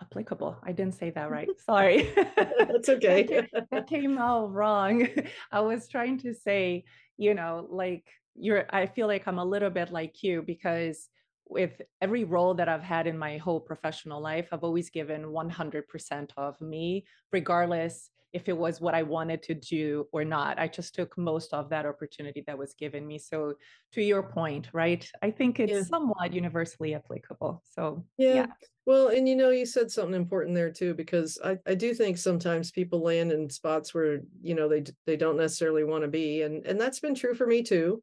applicable. 0.01 0.59
I 0.63 0.73
didn't 0.73 0.95
say 0.95 1.11
that 1.11 1.31
right. 1.37 1.49
Sorry. 1.65 2.13
That's 2.37 2.89
okay. 2.89 3.23
that, 3.23 3.51
came, 3.51 3.67
that 3.71 3.87
came 3.87 4.19
out 4.19 4.53
wrong. 4.53 5.09
I 5.51 5.61
was 5.61 5.89
trying 5.89 6.19
to 6.21 6.35
say, 6.35 6.85
you 7.17 7.35
know, 7.35 7.67
like 7.71 8.07
you're, 8.35 8.67
I 8.71 8.87
feel 8.87 9.07
like 9.07 9.27
I'm 9.27 9.39
a 9.39 9.45
little 9.45 9.71
bit 9.71 9.91
like 9.91 10.23
you 10.23 10.43
because 10.43 11.09
with 11.51 11.81
every 12.03 12.25
role 12.25 12.55
that 12.55 12.69
I've 12.69 12.83
had 12.83 13.07
in 13.07 13.17
my 13.17 13.39
whole 13.39 13.59
professional 13.61 14.21
life, 14.21 14.49
I've 14.53 14.65
always 14.65 14.91
given 14.91 15.25
100% 15.25 16.31
of 16.37 16.61
me, 16.61 17.07
regardless 17.33 18.11
if 18.33 18.49
it 18.49 18.57
was 18.57 18.81
what 18.81 18.95
I 18.95 19.03
wanted 19.03 19.43
to 19.45 19.55
do 19.55 20.07
or 20.13 20.25
not. 20.25 20.59
I 20.59 20.69
just 20.69 20.95
took 20.95 21.17
most 21.17 21.55
of 21.55 21.71
that 21.71 21.87
opportunity 21.87 22.45
that 22.47 22.59
was 22.59 22.75
given 22.75 23.07
me. 23.07 23.19
So, 23.19 23.55
to 23.93 24.03
your 24.03 24.23
point, 24.23 24.69
right? 24.73 25.09
I 25.23 25.31
think 25.31 25.61
it's 25.61 25.73
yeah. 25.73 25.83
somewhat 25.83 26.33
universally 26.33 26.95
applicable. 26.95 27.63
So, 27.71 28.05
yeah. 28.19 28.35
yeah. 28.35 28.47
Well, 28.87 29.09
and 29.09 29.29
you 29.29 29.37
know, 29.37 29.51
you 29.51 29.67
said 29.67 29.91
something 29.91 30.15
important 30.15 30.55
there 30.55 30.71
too, 30.71 30.95
because 30.95 31.39
I, 31.45 31.59
I 31.67 31.75
do 31.75 31.93
think 31.95 32.17
sometimes 32.17 32.71
people 32.71 33.03
land 33.03 33.33
in 33.33 33.51
spots 33.51 33.93
where 33.93 34.21
you 34.43 34.55
know 34.55 34.69
they 34.69 34.85
they 35.07 35.17
don't 35.17 35.37
necessarily 35.37 35.85
want 35.85 36.03
to 36.03 36.09
be, 36.09 36.43
and 36.43 36.67
and 36.67 36.81
that's 36.81 37.01
been 37.01 37.15
true 37.15 37.35
for 37.35 37.47
me 37.47 37.63
too. 37.63 38.03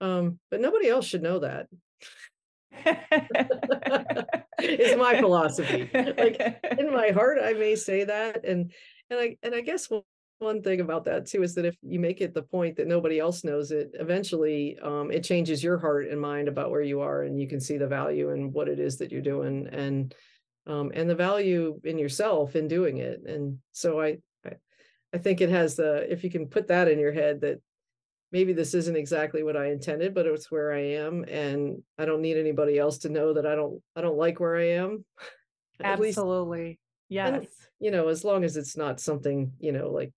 Um, 0.00 0.38
but 0.50 0.60
nobody 0.60 0.88
else 0.88 1.06
should 1.06 1.22
know 1.22 1.38
that. 1.38 1.68
is 4.62 4.96
my 4.96 5.18
philosophy. 5.18 5.88
Like 5.92 6.60
in 6.78 6.92
my 6.92 7.08
heart, 7.10 7.38
I 7.42 7.54
may 7.54 7.74
say 7.74 8.04
that, 8.04 8.44
and 8.44 8.72
and 9.10 9.20
I 9.20 9.36
and 9.42 9.54
I 9.54 9.60
guess 9.60 9.88
one, 10.38 10.62
thing 10.62 10.80
about 10.80 11.04
that 11.04 11.26
too 11.26 11.42
is 11.42 11.54
that 11.54 11.64
if 11.64 11.76
you 11.82 11.98
make 11.98 12.20
it 12.20 12.34
the 12.34 12.42
point 12.42 12.76
that 12.76 12.86
nobody 12.86 13.18
else 13.18 13.42
knows 13.42 13.70
it, 13.70 13.90
eventually 13.94 14.78
um, 14.82 15.10
it 15.10 15.24
changes 15.24 15.64
your 15.64 15.78
heart 15.78 16.08
and 16.08 16.20
mind 16.20 16.46
about 16.46 16.70
where 16.70 16.82
you 16.82 17.00
are, 17.00 17.22
and 17.22 17.40
you 17.40 17.48
can 17.48 17.60
see 17.60 17.78
the 17.78 17.86
value 17.86 18.30
in 18.30 18.52
what 18.52 18.68
it 18.68 18.78
is 18.78 18.98
that 18.98 19.10
you're 19.10 19.22
doing, 19.22 19.66
and 19.72 20.14
um, 20.66 20.90
and 20.94 21.08
the 21.08 21.14
value 21.14 21.80
in 21.84 21.98
yourself 21.98 22.54
in 22.54 22.68
doing 22.68 22.98
it. 22.98 23.22
And 23.26 23.58
so 23.72 24.00
I, 24.00 24.18
I 24.44 24.52
I 25.14 25.18
think 25.18 25.40
it 25.40 25.48
has 25.48 25.76
the 25.76 26.10
if 26.10 26.22
you 26.22 26.30
can 26.30 26.48
put 26.48 26.68
that 26.68 26.88
in 26.88 26.98
your 26.98 27.12
head 27.12 27.40
that 27.40 27.60
maybe 28.32 28.52
this 28.52 28.74
isn't 28.74 28.96
exactly 28.96 29.42
what 29.42 29.56
I 29.56 29.70
intended, 29.70 30.14
but 30.14 30.26
it's 30.26 30.50
where 30.50 30.72
I 30.72 30.80
am, 30.80 31.24
and 31.24 31.82
I 31.98 32.04
don't 32.04 32.20
need 32.20 32.36
anybody 32.36 32.78
else 32.78 32.98
to 32.98 33.08
know 33.08 33.32
that 33.34 33.46
I 33.46 33.54
don't 33.54 33.80
I 33.94 34.02
don't 34.02 34.18
like 34.18 34.40
where 34.40 34.56
I 34.56 34.70
am. 34.72 35.04
Absolutely. 35.82 36.78
Yes. 37.08 37.34
And, 37.34 37.46
you 37.80 37.90
know, 37.90 38.08
as 38.08 38.24
long 38.24 38.44
as 38.44 38.56
it's 38.56 38.76
not 38.76 39.00
something, 39.00 39.52
you 39.58 39.72
know, 39.72 39.90
like 39.90 40.12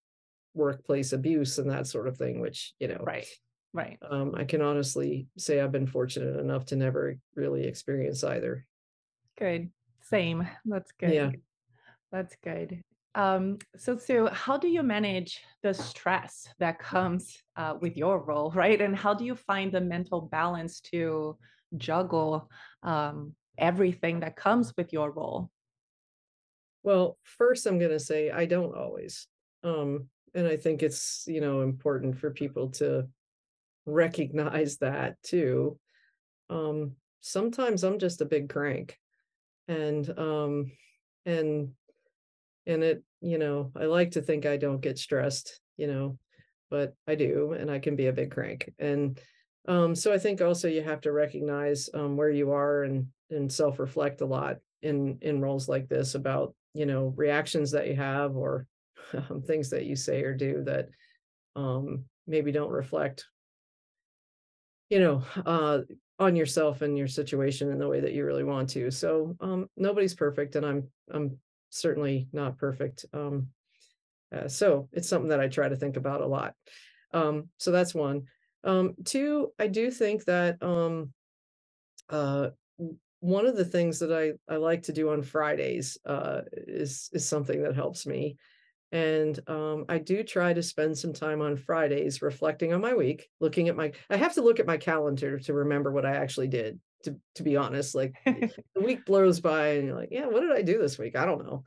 workplace 0.54 1.12
abuse 1.12 1.58
and 1.58 1.70
that 1.70 1.86
sort 1.86 2.08
of 2.08 2.16
thing, 2.16 2.40
which, 2.40 2.74
you 2.78 2.88
know, 2.88 3.02
right. 3.02 3.26
Right. 3.72 3.98
Um, 4.08 4.34
I 4.34 4.44
can 4.44 4.62
honestly 4.62 5.26
say 5.36 5.60
I've 5.60 5.72
been 5.72 5.86
fortunate 5.86 6.38
enough 6.38 6.66
to 6.66 6.76
never 6.76 7.18
really 7.34 7.66
experience 7.66 8.24
either. 8.24 8.64
Good. 9.38 9.70
Same. 10.00 10.48
That's 10.64 10.92
good. 10.92 11.12
Yeah. 11.12 11.30
That's 12.10 12.34
good. 12.42 12.82
Um, 13.14 13.58
so, 13.76 13.96
Sue, 13.96 14.28
how 14.30 14.56
do 14.56 14.68
you 14.68 14.82
manage 14.82 15.40
the 15.62 15.74
stress 15.74 16.48
that 16.58 16.78
comes 16.78 17.36
uh, 17.56 17.74
with 17.80 17.96
your 17.96 18.22
role, 18.22 18.50
right? 18.54 18.80
And 18.80 18.94
how 18.94 19.14
do 19.14 19.24
you 19.24 19.34
find 19.34 19.72
the 19.72 19.80
mental 19.80 20.20
balance 20.20 20.80
to 20.92 21.36
juggle 21.76 22.48
um, 22.82 23.34
everything 23.58 24.20
that 24.20 24.36
comes 24.36 24.72
with 24.76 24.92
your 24.92 25.10
role? 25.10 25.50
Well, 26.86 27.18
first 27.24 27.66
I'm 27.66 27.80
going 27.80 27.90
to 27.90 27.98
say 27.98 28.30
I 28.30 28.46
don't 28.46 28.76
always. 28.76 29.26
Um, 29.64 30.08
and 30.36 30.46
I 30.46 30.56
think 30.56 30.84
it's, 30.84 31.24
you 31.26 31.40
know, 31.40 31.62
important 31.62 32.16
for 32.16 32.30
people 32.30 32.70
to 32.78 33.08
recognize 33.86 34.76
that 34.78 35.20
too. 35.24 35.80
Um, 36.48 36.92
sometimes 37.22 37.82
I'm 37.82 37.98
just 37.98 38.20
a 38.20 38.24
big 38.24 38.48
crank. 38.48 38.98
And 39.68 40.08
um 40.16 40.70
and 41.24 41.72
and 42.66 42.84
it 42.84 43.02
you 43.20 43.36
know 43.38 43.72
i 43.76 43.84
like 43.86 44.12
to 44.12 44.22
think 44.22 44.46
i 44.46 44.56
don't 44.56 44.80
get 44.80 44.96
stressed 44.96 45.60
you 45.76 45.88
know 45.88 46.18
but 46.70 46.94
i 47.08 47.16
do 47.16 47.52
and 47.52 47.68
i 47.68 47.80
can 47.80 47.96
be 47.96 48.06
a 48.06 48.12
big 48.12 48.30
crank 48.30 48.72
and 48.78 49.20
um 49.66 49.94
so 49.96 50.12
i 50.12 50.18
think 50.18 50.40
also 50.40 50.68
you 50.68 50.82
have 50.82 51.00
to 51.00 51.10
recognize 51.10 51.90
um 51.94 52.16
where 52.16 52.30
you 52.30 52.52
are 52.52 52.84
and 52.84 53.08
and 53.30 53.52
self 53.52 53.80
reflect 53.80 54.20
a 54.20 54.26
lot 54.26 54.58
in 54.82 55.18
in 55.20 55.40
roles 55.40 55.68
like 55.68 55.88
this 55.88 56.14
about 56.14 56.54
you 56.76 56.86
know 56.86 57.12
reactions 57.16 57.70
that 57.72 57.88
you 57.88 57.96
have 57.96 58.36
or 58.36 58.66
um, 59.14 59.42
things 59.42 59.70
that 59.70 59.84
you 59.84 59.96
say 59.96 60.22
or 60.22 60.34
do 60.34 60.62
that 60.64 60.88
um 61.54 62.04
maybe 62.26 62.52
don't 62.52 62.70
reflect 62.70 63.24
you 64.90 65.00
know 65.00 65.22
uh 65.44 65.80
on 66.18 66.34
yourself 66.34 66.82
and 66.82 66.96
your 66.96 67.06
situation 67.06 67.70
in 67.70 67.78
the 67.78 67.88
way 67.88 68.00
that 68.00 68.14
you 68.14 68.24
really 68.24 68.44
want 68.44 68.70
to. 68.70 68.90
So 68.90 69.36
um 69.40 69.68
nobody's 69.76 70.14
perfect 70.14 70.56
and 70.56 70.64
i'm 70.64 70.88
i'm 71.12 71.38
certainly 71.70 72.28
not 72.32 72.58
perfect 72.58 73.04
um 73.12 73.48
uh, 74.34 74.48
so 74.48 74.88
it's 74.92 75.08
something 75.08 75.28
that 75.28 75.40
i 75.40 75.48
try 75.48 75.68
to 75.68 75.76
think 75.76 75.96
about 75.96 76.20
a 76.20 76.26
lot 76.26 76.54
um 77.12 77.48
so 77.58 77.70
that's 77.70 77.94
one. 77.94 78.22
Um 78.64 78.94
two 79.04 79.52
i 79.58 79.66
do 79.66 79.90
think 79.90 80.24
that 80.24 80.62
um 80.62 81.12
uh 82.08 82.48
one 83.20 83.46
of 83.46 83.56
the 83.56 83.64
things 83.64 83.98
that 84.00 84.12
I, 84.12 84.52
I 84.52 84.56
like 84.56 84.82
to 84.82 84.92
do 84.92 85.10
on 85.10 85.22
Fridays 85.22 85.98
uh, 86.04 86.42
is 86.52 87.08
is 87.12 87.28
something 87.28 87.62
that 87.62 87.74
helps 87.74 88.06
me. 88.06 88.36
And 88.92 89.38
um, 89.48 89.84
I 89.88 89.98
do 89.98 90.22
try 90.22 90.52
to 90.52 90.62
spend 90.62 90.96
some 90.96 91.12
time 91.12 91.42
on 91.42 91.56
Fridays 91.56 92.22
reflecting 92.22 92.72
on 92.72 92.80
my 92.80 92.94
week, 92.94 93.28
looking 93.40 93.68
at 93.68 93.76
my 93.76 93.92
I 94.10 94.16
have 94.16 94.34
to 94.34 94.42
look 94.42 94.60
at 94.60 94.66
my 94.66 94.76
calendar 94.76 95.38
to 95.40 95.54
remember 95.54 95.90
what 95.90 96.06
I 96.06 96.16
actually 96.16 96.48
did, 96.48 96.78
to 97.04 97.16
to 97.34 97.42
be 97.42 97.56
honest. 97.56 97.94
Like 97.94 98.14
the 98.24 98.80
week 98.80 99.04
blows 99.04 99.40
by 99.40 99.68
and 99.68 99.86
you're 99.86 99.96
like, 99.96 100.10
yeah, 100.12 100.26
what 100.26 100.40
did 100.40 100.52
I 100.52 100.62
do 100.62 100.78
this 100.78 100.98
week? 100.98 101.16
I 101.16 101.24
don't 101.24 101.44
know. 101.44 101.64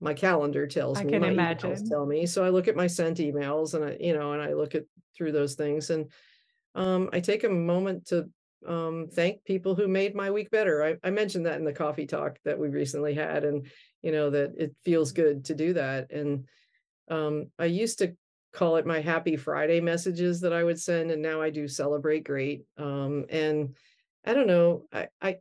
My 0.00 0.14
calendar 0.14 0.66
tells 0.66 0.98
me. 0.98 1.02
I 1.02 1.04
me, 1.04 1.12
can 1.12 1.20
my 1.22 1.28
imagine. 1.28 1.88
tell 1.88 2.06
me. 2.06 2.24
So 2.24 2.44
I 2.44 2.48
look 2.48 2.68
at 2.68 2.76
my 2.76 2.86
sent 2.86 3.18
emails 3.18 3.74
and 3.74 3.84
I, 3.84 3.96
you 4.00 4.14
know, 4.14 4.32
and 4.32 4.40
I 4.40 4.54
look 4.54 4.74
at 4.74 4.84
through 5.16 5.32
those 5.32 5.54
things 5.54 5.90
and 5.90 6.10
um, 6.74 7.10
I 7.12 7.20
take 7.20 7.44
a 7.44 7.48
moment 7.48 8.06
to 8.06 8.30
um, 8.66 9.08
thank 9.12 9.44
people 9.44 9.74
who 9.74 9.88
made 9.88 10.14
my 10.14 10.30
week 10.30 10.50
better. 10.50 10.84
I, 10.84 10.96
I 11.06 11.10
mentioned 11.10 11.46
that 11.46 11.58
in 11.58 11.64
the 11.64 11.72
coffee 11.72 12.06
talk 12.06 12.38
that 12.44 12.58
we 12.58 12.68
recently 12.68 13.14
had, 13.14 13.44
and 13.44 13.66
you 14.02 14.12
know 14.12 14.30
that 14.30 14.54
it 14.58 14.74
feels 14.84 15.12
good 15.12 15.44
to 15.46 15.54
do 15.54 15.74
that. 15.74 16.10
And 16.10 16.46
um, 17.08 17.50
I 17.58 17.66
used 17.66 17.98
to 17.98 18.14
call 18.52 18.76
it 18.76 18.86
my 18.86 19.00
happy 19.00 19.36
Friday 19.36 19.80
messages 19.80 20.40
that 20.40 20.52
I 20.52 20.64
would 20.64 20.80
send, 20.80 21.10
and 21.10 21.22
now 21.22 21.40
I 21.40 21.50
do 21.50 21.68
celebrate 21.68 22.24
great. 22.24 22.62
Um, 22.76 23.26
and 23.30 23.76
I 24.24 24.34
don't 24.34 24.46
know, 24.46 24.84
I, 24.92 25.08
I 25.20 25.36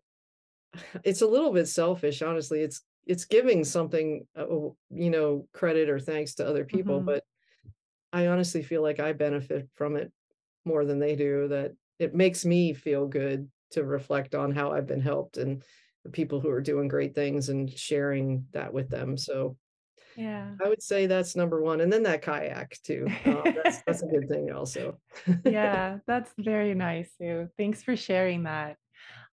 it's 1.03 1.21
a 1.21 1.27
little 1.27 1.51
bit 1.51 1.67
selfish, 1.67 2.21
honestly. 2.21 2.61
It's 2.61 2.81
it's 3.05 3.25
giving 3.25 3.63
something, 3.63 4.27
uh, 4.37 4.45
you 4.89 5.09
know, 5.09 5.47
credit 5.53 5.89
or 5.89 5.99
thanks 5.99 6.35
to 6.35 6.47
other 6.47 6.65
people, 6.65 6.97
mm-hmm. 6.97 7.05
but 7.05 7.23
I 8.11 8.27
honestly 8.27 8.61
feel 8.61 8.81
like 8.81 8.99
I 8.99 9.13
benefit 9.13 9.69
from 9.75 9.95
it 9.95 10.11
more 10.65 10.85
than 10.85 10.99
they 10.99 11.15
do. 11.15 11.47
That 11.47 11.73
it 11.99 12.13
makes 12.13 12.45
me 12.45 12.73
feel 12.73 13.07
good 13.07 13.49
to 13.71 13.83
reflect 13.83 14.35
on 14.35 14.51
how 14.51 14.71
I've 14.71 14.87
been 14.87 15.01
helped 15.01 15.37
and 15.37 15.63
the 16.03 16.09
people 16.09 16.39
who 16.39 16.49
are 16.49 16.61
doing 16.61 16.87
great 16.87 17.15
things 17.15 17.49
and 17.49 17.69
sharing 17.69 18.45
that 18.51 18.73
with 18.73 18.89
them. 18.89 19.17
So 19.17 19.57
yeah, 20.15 20.51
I 20.63 20.67
would 20.67 20.81
say 20.81 21.05
that's 21.05 21.35
number 21.35 21.61
one. 21.61 21.81
And 21.81 21.91
then 21.91 22.03
that 22.03 22.21
kayak 22.21 22.77
too. 22.81 23.07
Uh, 23.25 23.51
that's, 23.63 23.81
that's 23.85 24.03
a 24.03 24.07
good 24.11 24.27
thing 24.27 24.51
also. 24.51 24.99
yeah, 25.45 25.97
that's 26.07 26.31
very 26.37 26.73
nice, 26.73 27.09
Sue. 27.17 27.49
Thanks 27.57 27.83
for 27.83 27.95
sharing 27.95 28.43
that. 28.43 28.77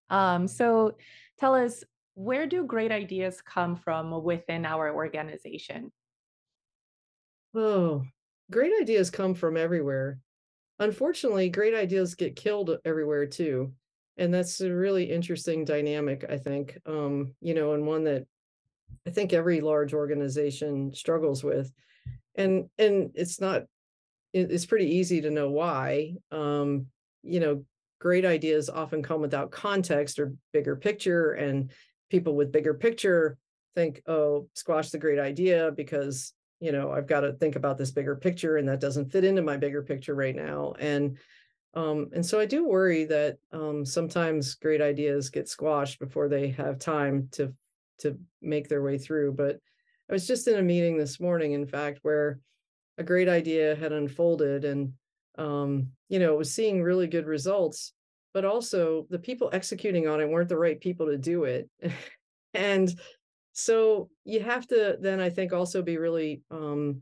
Um, 0.09 0.47
so 0.47 0.97
tell 1.39 1.55
us, 1.55 1.83
where 2.13 2.45
do 2.45 2.65
great 2.65 2.91
ideas 2.91 3.41
come 3.41 3.75
from 3.75 4.23
within 4.23 4.65
our 4.65 4.93
organization? 4.93 5.91
Oh, 7.53 8.03
great 8.51 8.71
ideas 8.79 9.09
come 9.09 9.33
from 9.33 9.57
everywhere 9.57 10.19
unfortunately, 10.79 11.49
great 11.49 11.73
ideas 11.73 12.15
get 12.15 12.35
killed 12.35 12.77
everywhere 12.85 13.25
too. 13.25 13.73
And 14.17 14.33
that's 14.33 14.61
a 14.61 14.73
really 14.73 15.11
interesting 15.11 15.65
dynamic, 15.65 16.25
I 16.29 16.37
think. 16.37 16.77
Um, 16.85 17.33
you 17.41 17.53
know, 17.53 17.73
and 17.73 17.85
one 17.85 18.03
that 18.05 18.25
I 19.05 19.09
think 19.09 19.33
every 19.33 19.61
large 19.61 19.93
organization 19.93 20.93
struggles 20.93 21.43
with. 21.43 21.71
And 22.35 22.69
and 22.77 23.11
it's 23.15 23.39
not 23.39 23.63
it's 24.33 24.65
pretty 24.65 24.95
easy 24.95 25.21
to 25.21 25.31
know 25.31 25.49
why. 25.49 26.15
Um, 26.31 26.87
you 27.23 27.39
know, 27.39 27.63
great 27.99 28.25
ideas 28.25 28.69
often 28.69 29.01
come 29.01 29.21
without 29.21 29.51
context 29.51 30.19
or 30.19 30.33
bigger 30.51 30.75
picture 30.75 31.31
and 31.31 31.71
people 32.09 32.35
with 32.35 32.51
bigger 32.51 32.73
picture 32.73 33.37
think, 33.75 34.01
oh, 34.07 34.47
squash 34.53 34.89
the 34.89 34.97
great 34.97 35.19
idea 35.19 35.71
because 35.71 36.33
you 36.59 36.71
know 36.71 36.91
i've 36.91 37.07
got 37.07 37.21
to 37.21 37.33
think 37.33 37.55
about 37.55 37.77
this 37.77 37.91
bigger 37.91 38.15
picture 38.15 38.57
and 38.57 38.67
that 38.67 38.79
doesn't 38.79 39.11
fit 39.11 39.23
into 39.23 39.41
my 39.41 39.57
bigger 39.57 39.81
picture 39.81 40.15
right 40.15 40.35
now 40.35 40.73
and 40.79 41.17
um, 41.73 42.09
and 42.13 42.25
so 42.25 42.39
i 42.39 42.45
do 42.45 42.67
worry 42.67 43.05
that 43.05 43.37
um, 43.51 43.85
sometimes 43.85 44.55
great 44.55 44.81
ideas 44.81 45.29
get 45.29 45.49
squashed 45.49 45.99
before 45.99 46.29
they 46.29 46.49
have 46.49 46.79
time 46.79 47.27
to 47.31 47.53
to 47.99 48.17
make 48.41 48.69
their 48.69 48.81
way 48.81 48.97
through 48.97 49.33
but 49.33 49.59
i 50.09 50.13
was 50.13 50.27
just 50.27 50.47
in 50.47 50.59
a 50.59 50.63
meeting 50.63 50.97
this 50.97 51.19
morning 51.19 51.53
in 51.53 51.65
fact 51.65 51.99
where 52.01 52.39
a 52.97 53.03
great 53.03 53.27
idea 53.27 53.75
had 53.75 53.91
unfolded 53.91 54.63
and 54.63 54.93
um, 55.37 55.89
you 56.07 56.19
know 56.19 56.33
it 56.33 56.37
was 56.37 56.53
seeing 56.53 56.81
really 56.81 57.07
good 57.07 57.25
results 57.25 57.93
but 58.33 58.45
also 58.45 59.05
the 59.09 59.19
people 59.19 59.49
executing 59.53 60.07
on 60.07 60.19
it 60.19 60.29
weren't 60.29 60.49
the 60.49 60.57
right 60.57 60.79
people 60.79 61.05
to 61.07 61.17
do 61.17 61.43
it 61.43 61.69
and 62.53 62.97
so 63.57 64.09
you 64.25 64.41
have 64.41 64.67
to 64.67 64.97
then 64.99 65.21
i 65.21 65.29
think 65.29 65.53
also 65.53 65.81
be 65.81 65.97
really 65.97 66.41
um, 66.51 67.01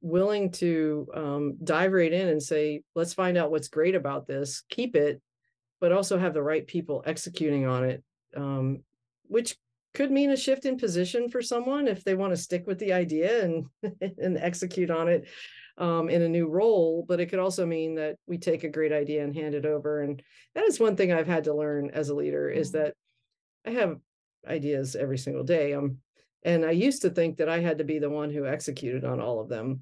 willing 0.00 0.50
to 0.50 1.06
um, 1.14 1.56
dive 1.62 1.92
right 1.92 2.12
in 2.12 2.28
and 2.28 2.42
say 2.42 2.82
let's 2.96 3.14
find 3.14 3.38
out 3.38 3.50
what's 3.50 3.68
great 3.68 3.94
about 3.94 4.26
this 4.26 4.64
keep 4.68 4.96
it 4.96 5.22
but 5.80 5.92
also 5.92 6.18
have 6.18 6.34
the 6.34 6.42
right 6.42 6.66
people 6.66 7.04
executing 7.06 7.66
on 7.66 7.84
it 7.84 8.02
um, 8.36 8.82
which 9.28 9.56
could 9.94 10.10
mean 10.10 10.30
a 10.30 10.36
shift 10.36 10.66
in 10.66 10.76
position 10.76 11.28
for 11.28 11.40
someone 11.40 11.86
if 11.86 12.02
they 12.02 12.14
want 12.14 12.32
to 12.32 12.36
stick 12.36 12.66
with 12.66 12.78
the 12.80 12.92
idea 12.92 13.44
and 13.44 13.66
and 14.18 14.36
execute 14.38 14.90
on 14.90 15.08
it 15.08 15.28
um, 15.78 16.10
in 16.10 16.22
a 16.22 16.28
new 16.28 16.48
role 16.48 17.04
but 17.06 17.20
it 17.20 17.26
could 17.26 17.38
also 17.38 17.64
mean 17.64 17.94
that 17.94 18.16
we 18.26 18.38
take 18.38 18.64
a 18.64 18.68
great 18.68 18.92
idea 18.92 19.22
and 19.22 19.36
hand 19.36 19.54
it 19.54 19.66
over 19.66 20.02
and 20.02 20.20
that 20.56 20.64
is 20.64 20.80
one 20.80 20.96
thing 20.96 21.12
i've 21.12 21.28
had 21.28 21.44
to 21.44 21.54
learn 21.54 21.90
as 21.90 22.08
a 22.08 22.14
leader 22.14 22.50
is 22.50 22.72
mm-hmm. 22.72 22.86
that 22.86 22.94
i 23.66 23.70
have 23.70 23.96
ideas 24.46 24.96
every 24.96 25.18
single 25.18 25.44
day. 25.44 25.74
Um, 25.74 25.98
and 26.42 26.64
I 26.64 26.70
used 26.70 27.02
to 27.02 27.10
think 27.10 27.38
that 27.38 27.48
I 27.48 27.58
had 27.58 27.78
to 27.78 27.84
be 27.84 27.98
the 27.98 28.10
one 28.10 28.30
who 28.30 28.46
executed 28.46 29.04
on 29.04 29.20
all 29.20 29.40
of 29.40 29.48
them. 29.48 29.80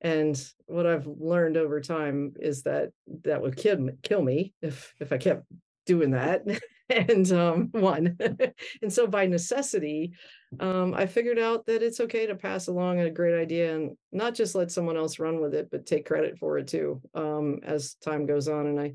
And 0.00 0.42
what 0.66 0.86
I've 0.86 1.06
learned 1.06 1.56
over 1.56 1.80
time 1.80 2.32
is 2.38 2.62
that 2.62 2.90
that 3.24 3.42
would 3.42 3.56
kill, 3.56 3.88
kill 4.02 4.22
me 4.22 4.54
if 4.62 4.94
if 5.00 5.12
I 5.12 5.18
kept 5.18 5.44
doing 5.86 6.10
that. 6.10 6.42
and 6.90 7.30
um, 7.32 7.68
one, 7.72 8.16
and 8.82 8.92
so 8.92 9.06
by 9.06 9.26
necessity, 9.26 10.12
um, 10.60 10.94
I 10.94 11.06
figured 11.06 11.38
out 11.38 11.66
that 11.66 11.82
it's 11.82 12.00
okay 12.00 12.26
to 12.26 12.34
pass 12.34 12.68
along 12.68 13.00
a 13.00 13.10
great 13.10 13.40
idea 13.40 13.74
and 13.74 13.96
not 14.12 14.34
just 14.34 14.54
let 14.54 14.70
someone 14.70 14.96
else 14.96 15.18
run 15.18 15.40
with 15.40 15.54
it, 15.54 15.68
but 15.70 15.86
take 15.86 16.06
credit 16.06 16.38
for 16.38 16.58
it 16.58 16.68
too 16.68 17.00
um, 17.14 17.60
as 17.62 17.94
time 17.94 18.26
goes 18.26 18.48
on. 18.48 18.66
And 18.66 18.80
I, 18.80 18.94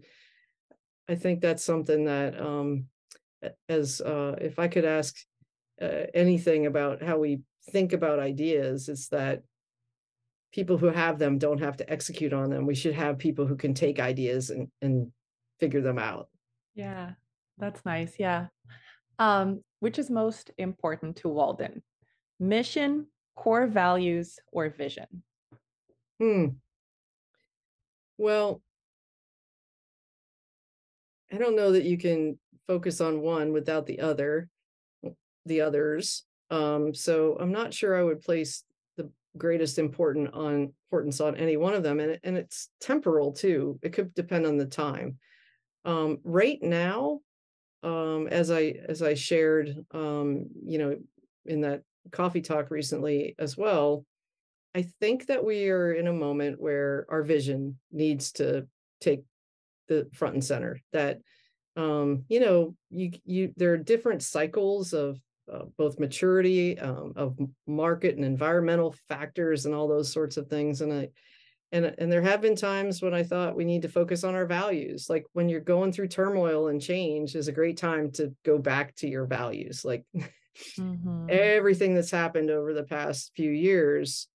I 1.09 1.15
think 1.15 1.41
that's 1.41 1.63
something 1.63 2.05
that 2.05 2.39
um, 2.39 2.85
as 3.69 4.01
uh, 4.01 4.35
if 4.39 4.59
I 4.59 4.67
could 4.67 4.85
ask 4.85 5.15
uh, 5.81 6.05
anything 6.13 6.65
about 6.65 7.01
how 7.01 7.17
we 7.17 7.41
think 7.71 7.93
about 7.93 8.19
ideas, 8.19 8.89
it's 8.89 9.07
that 9.09 9.43
people 10.53 10.77
who 10.77 10.87
have 10.87 11.17
them 11.17 11.37
don't 11.37 11.61
have 11.61 11.77
to 11.77 11.89
execute 11.89 12.33
on 12.33 12.49
them. 12.49 12.65
We 12.65 12.75
should 12.75 12.93
have 12.93 13.17
people 13.17 13.45
who 13.47 13.55
can 13.55 13.73
take 13.73 13.99
ideas 13.99 14.49
and 14.49 14.67
and 14.81 15.11
figure 15.59 15.81
them 15.81 15.99
out. 15.99 16.29
Yeah, 16.75 17.11
that's 17.57 17.85
nice. 17.85 18.15
Yeah. 18.17 18.47
Um, 19.19 19.63
which 19.79 19.99
is 19.99 20.09
most 20.09 20.51
important 20.57 21.17
to 21.17 21.29
Walden? 21.29 21.83
Mission, 22.39 23.07
core 23.35 23.67
values, 23.67 24.39
or 24.51 24.69
vision? 24.69 25.23
Hmm. 26.19 26.45
Well, 28.17 28.61
I 31.31 31.37
don't 31.37 31.55
know 31.55 31.71
that 31.71 31.83
you 31.83 31.97
can 31.97 32.37
focus 32.71 33.01
on 33.01 33.19
one 33.19 33.51
without 33.51 33.85
the 33.85 33.99
other, 33.99 34.47
the 35.45 35.59
others. 35.59 36.23
Um, 36.49 36.93
so 36.93 37.35
I'm 37.37 37.51
not 37.51 37.73
sure 37.73 37.99
I 37.99 38.03
would 38.03 38.21
place 38.21 38.63
the 38.95 39.09
greatest 39.37 39.77
important 39.77 40.33
on 40.33 40.71
importance 40.85 41.19
on 41.19 41.35
any 41.35 41.57
one 41.57 41.73
of 41.73 41.83
them, 41.83 41.99
and 41.99 42.17
and 42.23 42.37
it's 42.37 42.69
temporal 42.79 43.33
too. 43.33 43.77
It 43.81 43.91
could 43.91 44.13
depend 44.13 44.45
on 44.45 44.57
the 44.57 44.65
time. 44.65 45.17
Um, 45.83 46.19
right 46.23 46.59
now, 46.61 47.19
um, 47.83 48.27
as 48.31 48.51
I 48.51 48.75
as 48.87 49.01
I 49.01 49.15
shared, 49.15 49.75
um, 49.91 50.45
you 50.65 50.77
know, 50.77 50.97
in 51.45 51.61
that 51.61 51.81
coffee 52.11 52.41
talk 52.41 52.71
recently 52.71 53.35
as 53.37 53.57
well, 53.57 54.05
I 54.73 54.83
think 55.01 55.27
that 55.27 55.43
we 55.43 55.69
are 55.69 55.91
in 55.91 56.07
a 56.07 56.13
moment 56.13 56.61
where 56.61 57.05
our 57.09 57.23
vision 57.23 57.77
needs 57.91 58.31
to 58.33 58.65
take 59.01 59.23
the 59.89 60.07
front 60.13 60.35
and 60.35 60.43
center. 60.43 60.79
That 60.93 61.19
um, 61.75 62.25
you 62.27 62.39
know, 62.39 62.75
you 62.89 63.11
you 63.25 63.53
there 63.55 63.73
are 63.73 63.77
different 63.77 64.23
cycles 64.23 64.93
of 64.93 65.19
uh, 65.51 65.63
both 65.77 65.99
maturity 65.99 66.77
um, 66.79 67.13
of 67.15 67.37
market 67.67 68.15
and 68.15 68.25
environmental 68.25 68.95
factors 69.07 69.65
and 69.65 69.75
all 69.75 69.87
those 69.87 70.11
sorts 70.11 70.37
of 70.37 70.47
things. 70.47 70.81
And 70.81 70.93
I, 70.93 71.09
and 71.71 71.93
and 71.97 72.11
there 72.11 72.21
have 72.21 72.41
been 72.41 72.55
times 72.55 73.01
when 73.01 73.13
I 73.13 73.23
thought 73.23 73.55
we 73.55 73.65
need 73.65 73.83
to 73.83 73.89
focus 73.89 74.23
on 74.23 74.35
our 74.35 74.45
values. 74.45 75.07
Like 75.09 75.25
when 75.33 75.47
you're 75.47 75.61
going 75.61 75.91
through 75.91 76.09
turmoil 76.09 76.67
and 76.67 76.81
change 76.81 77.35
is 77.35 77.47
a 77.47 77.53
great 77.53 77.77
time 77.77 78.11
to 78.13 78.33
go 78.43 78.57
back 78.57 78.95
to 78.97 79.07
your 79.07 79.25
values. 79.25 79.85
Like 79.85 80.03
mm-hmm. 80.77 81.27
everything 81.29 81.95
that's 81.95 82.11
happened 82.11 82.49
over 82.49 82.73
the 82.73 82.83
past 82.83 83.31
few 83.35 83.51
years, 83.51 84.27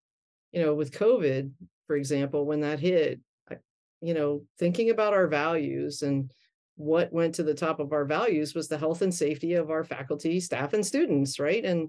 you 0.53 0.63
know, 0.63 0.75
with 0.75 0.93
COVID, 0.93 1.51
for 1.87 1.97
example, 1.97 2.47
when 2.47 2.61
that 2.61 2.81
hit, 2.81 3.21
I, 3.51 3.57
you 4.01 4.15
know, 4.15 4.45
thinking 4.59 4.89
about 4.89 5.13
our 5.13 5.27
values 5.27 6.01
and 6.01 6.31
what 6.77 7.13
went 7.13 7.35
to 7.35 7.43
the 7.43 7.55
top 7.55 7.81
of 7.81 7.93
our 7.93 8.05
values 8.05 8.55
was 8.55 8.69
the 8.69 8.79
health 8.79 9.03
and 9.03 9.15
safety 9.15 9.55
of 9.55 9.71
our 9.71 9.83
faculty, 9.83 10.41
staff, 10.41 10.75
and 10.75 10.85
students, 10.85 11.39
right? 11.39 11.65
And 11.65 11.89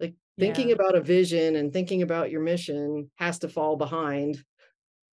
like 0.00 0.14
thinking 0.38 0.68
yeah. 0.68 0.74
about 0.74 0.96
a 0.96 1.00
vision 1.00 1.56
and 1.56 1.72
thinking 1.72 2.02
about 2.02 2.30
your 2.30 2.40
mission 2.40 3.10
has 3.16 3.38
to 3.40 3.48
fall 3.48 3.76
behind 3.76 4.42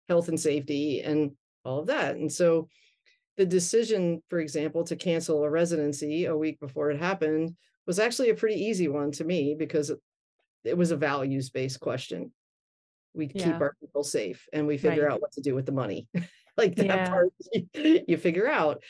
health 0.10 0.28
and 0.28 0.40
safety 0.40 1.02
and 1.02 1.32
all 1.64 1.80
of 1.80 1.88
that. 1.88 2.16
And 2.16 2.32
so 2.32 2.68
the 3.38 3.46
decision, 3.46 4.22
for 4.30 4.40
example, 4.40 4.84
to 4.84 4.98
cancel 4.98 5.44
a 5.44 5.50
residency 5.50 6.26
a 6.26 6.36
week 6.36 6.60
before 6.60 6.92
it 6.92 7.00
happened 7.00 7.56
was 7.88 8.00
actually 8.00 8.32
a 8.32 8.36
pretty 8.36 8.62
easy 8.62 8.90
one 8.90 9.12
to 9.14 9.24
me 9.24 9.56
because 9.58 9.92
it, 10.66 10.78
was 10.78 10.92
a 10.92 10.98
values 10.98 11.50
based 11.50 11.80
question. 11.80 12.34
We 13.14 13.32
yeah. 13.34 13.46
keep 13.46 13.62
our 13.62 13.76
people 13.80 14.04
safe 14.04 14.46
and 14.52 14.68
we 14.68 14.78
figure 14.78 15.06
right. 15.06 15.14
out 15.14 15.22
what 15.22 15.32
to 15.34 15.42
do 15.42 15.56
with 15.56 15.66
the 15.66 15.72
money. 15.72 16.08
Like 16.60 16.76
that 16.76 16.86
yeah. 16.86 17.10
part 17.10 17.34
you 18.08 18.18
figure 18.18 18.50
out. 18.50 18.84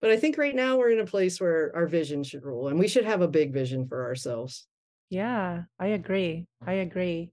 But 0.00 0.10
I 0.10 0.16
think 0.16 0.38
right 0.38 0.54
now 0.54 0.76
we're 0.76 0.90
in 0.90 1.00
a 1.00 1.06
place 1.06 1.40
where 1.40 1.72
our 1.74 1.86
vision 1.86 2.22
should 2.22 2.44
rule 2.44 2.68
and 2.68 2.78
we 2.78 2.88
should 2.88 3.04
have 3.04 3.22
a 3.22 3.28
big 3.28 3.52
vision 3.52 3.86
for 3.86 4.04
ourselves. 4.04 4.66
Yeah, 5.10 5.62
I 5.78 5.88
agree. 5.88 6.46
I 6.64 6.74
agree. 6.74 7.32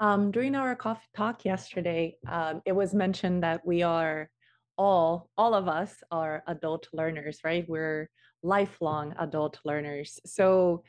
Um, 0.00 0.30
during 0.30 0.54
our 0.54 0.74
coffee 0.74 1.06
talk 1.16 1.44
yesterday, 1.44 2.16
um, 2.28 2.60
it 2.66 2.72
was 2.72 2.92
mentioned 2.92 3.42
that 3.44 3.64
we 3.64 3.82
are 3.82 4.28
all, 4.76 5.30
all 5.36 5.54
of 5.54 5.68
us 5.68 5.94
are 6.10 6.42
adult 6.46 6.88
learners, 6.92 7.38
right? 7.44 7.68
We're 7.68 8.10
lifelong 8.42 9.14
adult 9.18 9.60
learners. 9.64 10.18
So, 10.26 10.82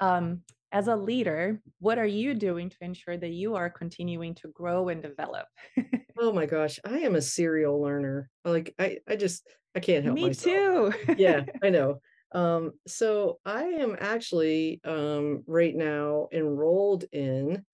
um, 0.00 0.42
as 0.76 0.88
a 0.88 0.96
leader, 0.96 1.58
what 1.78 1.96
are 1.98 2.06
you 2.06 2.34
doing 2.34 2.68
to 2.68 2.76
ensure 2.82 3.16
that 3.16 3.30
you 3.30 3.54
are 3.54 3.70
continuing 3.70 4.34
to 4.34 4.48
grow 4.48 4.90
and 4.90 5.02
develop? 5.02 5.46
oh 6.18 6.34
my 6.34 6.44
gosh, 6.44 6.78
I 6.84 6.98
am 6.98 7.14
a 7.14 7.22
serial 7.22 7.80
learner. 7.80 8.28
Like 8.44 8.74
I, 8.78 8.98
I 9.08 9.16
just 9.16 9.48
I 9.74 9.80
can't 9.80 10.04
help 10.04 10.16
Me 10.16 10.26
myself. 10.26 10.94
too. 10.94 11.14
yeah, 11.16 11.44
I 11.62 11.70
know. 11.70 12.00
Um, 12.32 12.72
so 12.86 13.38
I 13.46 13.62
am 13.62 13.96
actually 13.98 14.82
um, 14.84 15.44
right 15.46 15.74
now 15.74 16.28
enrolled 16.30 17.06
in 17.10 17.64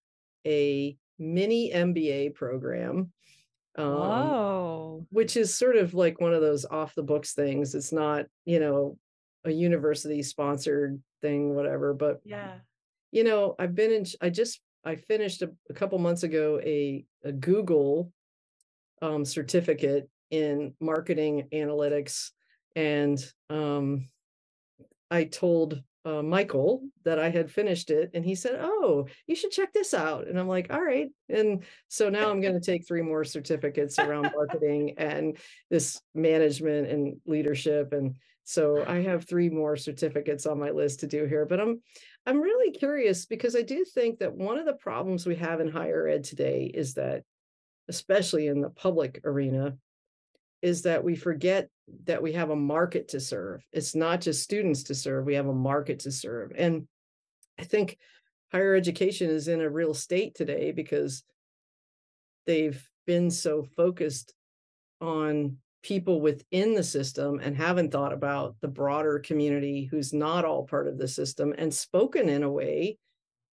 a 0.46 0.96
mini 1.18 1.72
MBA 1.72 2.36
program. 2.36 3.10
Um, 3.76 3.86
oh. 3.86 5.06
Which 5.10 5.36
is 5.36 5.56
sort 5.56 5.74
of 5.74 5.92
like 5.92 6.20
one 6.20 6.34
of 6.34 6.40
those 6.40 6.64
off 6.66 6.94
the 6.94 7.02
books 7.02 7.32
things. 7.32 7.74
It's 7.74 7.92
not, 7.92 8.26
you 8.44 8.60
know, 8.60 8.96
a 9.44 9.50
university 9.50 10.22
sponsored 10.22 11.02
thing, 11.20 11.56
whatever. 11.56 11.94
But 11.94 12.20
yeah, 12.24 12.58
you 13.12 13.22
know, 13.24 13.54
I've 13.58 13.74
been 13.74 13.92
in, 13.92 14.04
I 14.20 14.30
just, 14.30 14.60
I 14.84 14.96
finished 14.96 15.42
a, 15.42 15.52
a 15.70 15.74
couple 15.74 15.98
months 15.98 16.24
ago 16.24 16.60
a, 16.64 17.04
a 17.24 17.30
Google 17.30 18.10
um, 19.00 19.24
certificate 19.24 20.08
in 20.30 20.74
marketing 20.80 21.48
analytics. 21.52 22.30
And 22.74 23.24
um, 23.50 24.08
I 25.10 25.24
told 25.24 25.82
uh, 26.04 26.22
Michael 26.22 26.82
that 27.04 27.18
I 27.18 27.30
had 27.30 27.50
finished 27.50 27.90
it, 27.90 28.10
and 28.14 28.24
he 28.24 28.34
said, 28.34 28.58
"Oh, 28.60 29.06
you 29.26 29.36
should 29.36 29.52
check 29.52 29.72
this 29.72 29.94
out." 29.94 30.26
And 30.26 30.38
I'm 30.38 30.48
like, 30.48 30.72
"All 30.72 30.82
right." 30.82 31.08
And 31.28 31.62
so 31.88 32.08
now 32.08 32.28
I'm 32.30 32.40
going 32.40 32.58
to 32.58 32.60
take 32.60 32.86
three 32.88 33.02
more 33.02 33.22
certificates 33.24 33.98
around 33.98 34.22
marketing 34.34 34.94
and 34.98 35.36
this 35.70 36.00
management 36.14 36.88
and 36.88 37.20
leadership, 37.24 37.92
and 37.92 38.16
so 38.44 38.84
I 38.86 39.02
have 39.02 39.24
three 39.24 39.48
more 39.48 39.76
certificates 39.76 40.46
on 40.46 40.58
my 40.58 40.70
list 40.70 41.00
to 41.00 41.06
do 41.06 41.26
here. 41.26 41.46
But 41.46 41.60
I'm 41.60 41.80
I'm 42.26 42.40
really 42.40 42.72
curious 42.72 43.26
because 43.26 43.56
I 43.56 43.62
do 43.62 43.84
think 43.84 44.18
that 44.18 44.34
one 44.34 44.58
of 44.58 44.66
the 44.66 44.74
problems 44.74 45.26
we 45.26 45.36
have 45.36 45.60
in 45.60 45.68
higher 45.68 46.06
ed 46.08 46.24
today 46.24 46.70
is 46.72 46.94
that, 46.94 47.22
especially 47.88 48.46
in 48.46 48.60
the 48.60 48.70
public 48.70 49.20
arena, 49.24 49.76
is 50.60 50.82
that 50.82 51.02
we 51.02 51.16
forget 51.16 51.68
that 52.04 52.22
we 52.22 52.32
have 52.32 52.50
a 52.50 52.56
market 52.56 53.08
to 53.08 53.20
serve. 53.20 53.64
It's 53.72 53.94
not 53.94 54.20
just 54.20 54.42
students 54.42 54.84
to 54.84 54.94
serve, 54.94 55.24
we 55.24 55.34
have 55.34 55.48
a 55.48 55.54
market 55.54 56.00
to 56.00 56.12
serve. 56.12 56.52
And 56.56 56.86
I 57.58 57.64
think 57.64 57.98
higher 58.52 58.74
education 58.74 59.30
is 59.30 59.48
in 59.48 59.60
a 59.60 59.70
real 59.70 59.94
state 59.94 60.34
today 60.34 60.72
because 60.72 61.24
they've 62.46 62.88
been 63.06 63.30
so 63.30 63.64
focused 63.76 64.34
on 65.00 65.56
people 65.82 66.20
within 66.20 66.74
the 66.74 66.82
system 66.82 67.40
and 67.42 67.56
haven't 67.56 67.90
thought 67.90 68.12
about 68.12 68.56
the 68.60 68.68
broader 68.68 69.18
community 69.18 69.88
who's 69.90 70.12
not 70.12 70.44
all 70.44 70.64
part 70.64 70.86
of 70.86 70.98
the 70.98 71.08
system 71.08 71.54
and 71.58 71.72
spoken 71.72 72.28
in 72.28 72.42
a 72.42 72.50
way 72.50 72.96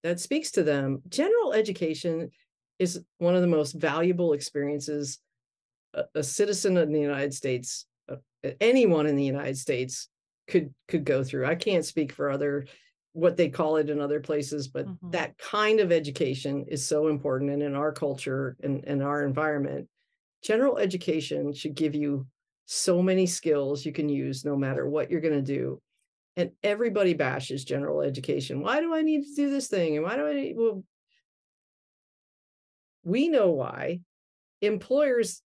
that 0.03 0.19
speaks 0.19 0.51
to 0.51 0.63
them. 0.63 1.01
General 1.09 1.53
education 1.53 2.29
is 2.77 3.03
one 3.17 3.35
of 3.35 3.41
the 3.41 3.47
most 3.47 3.73
valuable 3.73 4.33
experiences 4.33 5.19
a, 5.93 6.03
a 6.15 6.23
citizen 6.23 6.77
in 6.77 6.91
the 6.91 6.99
United 6.99 7.33
States, 7.33 7.85
uh, 8.09 8.17
anyone 8.61 9.07
in 9.07 9.15
the 9.15 9.23
United 9.23 9.57
States 9.57 10.07
could 10.47 10.73
could 10.87 11.03
go 11.03 11.23
through. 11.23 11.45
I 11.45 11.55
can't 11.55 11.85
speak 11.85 12.11
for 12.11 12.29
other 12.29 12.65
what 13.13 13.37
they 13.37 13.49
call 13.49 13.77
it 13.77 13.89
in 13.89 13.99
other 13.99 14.19
places, 14.19 14.67
but 14.67 14.85
mm-hmm. 14.85 15.09
that 15.11 15.37
kind 15.37 15.79
of 15.79 15.91
education 15.91 16.65
is 16.67 16.85
so 16.85 17.07
important. 17.07 17.51
And 17.51 17.63
in 17.63 17.75
our 17.75 17.91
culture 17.91 18.55
and, 18.61 18.83
and 18.85 19.01
our 19.01 19.25
environment, 19.25 19.87
general 20.43 20.77
education 20.77 21.53
should 21.53 21.75
give 21.75 21.95
you 21.95 22.27
so 22.65 23.01
many 23.01 23.25
skills 23.25 23.85
you 23.85 23.91
can 23.91 24.09
use 24.09 24.45
no 24.45 24.55
matter 24.55 24.87
what 24.87 25.09
you're 25.09 25.21
going 25.21 25.33
to 25.33 25.41
do. 25.41 25.81
And 26.37 26.51
everybody 26.63 27.13
bashes 27.13 27.65
general 27.65 28.01
education. 28.01 28.61
Why 28.61 28.79
do 28.79 28.93
I 28.93 29.01
need 29.01 29.23
to 29.23 29.35
do 29.35 29.49
this 29.49 29.67
thing? 29.67 29.97
And 29.97 30.05
why 30.05 30.15
do 30.15 30.27
I 30.27 30.33
need, 30.33 30.55
well, 30.55 30.83
we 33.03 33.27
know 33.27 33.49
why. 33.49 34.01
Employers 34.61 35.41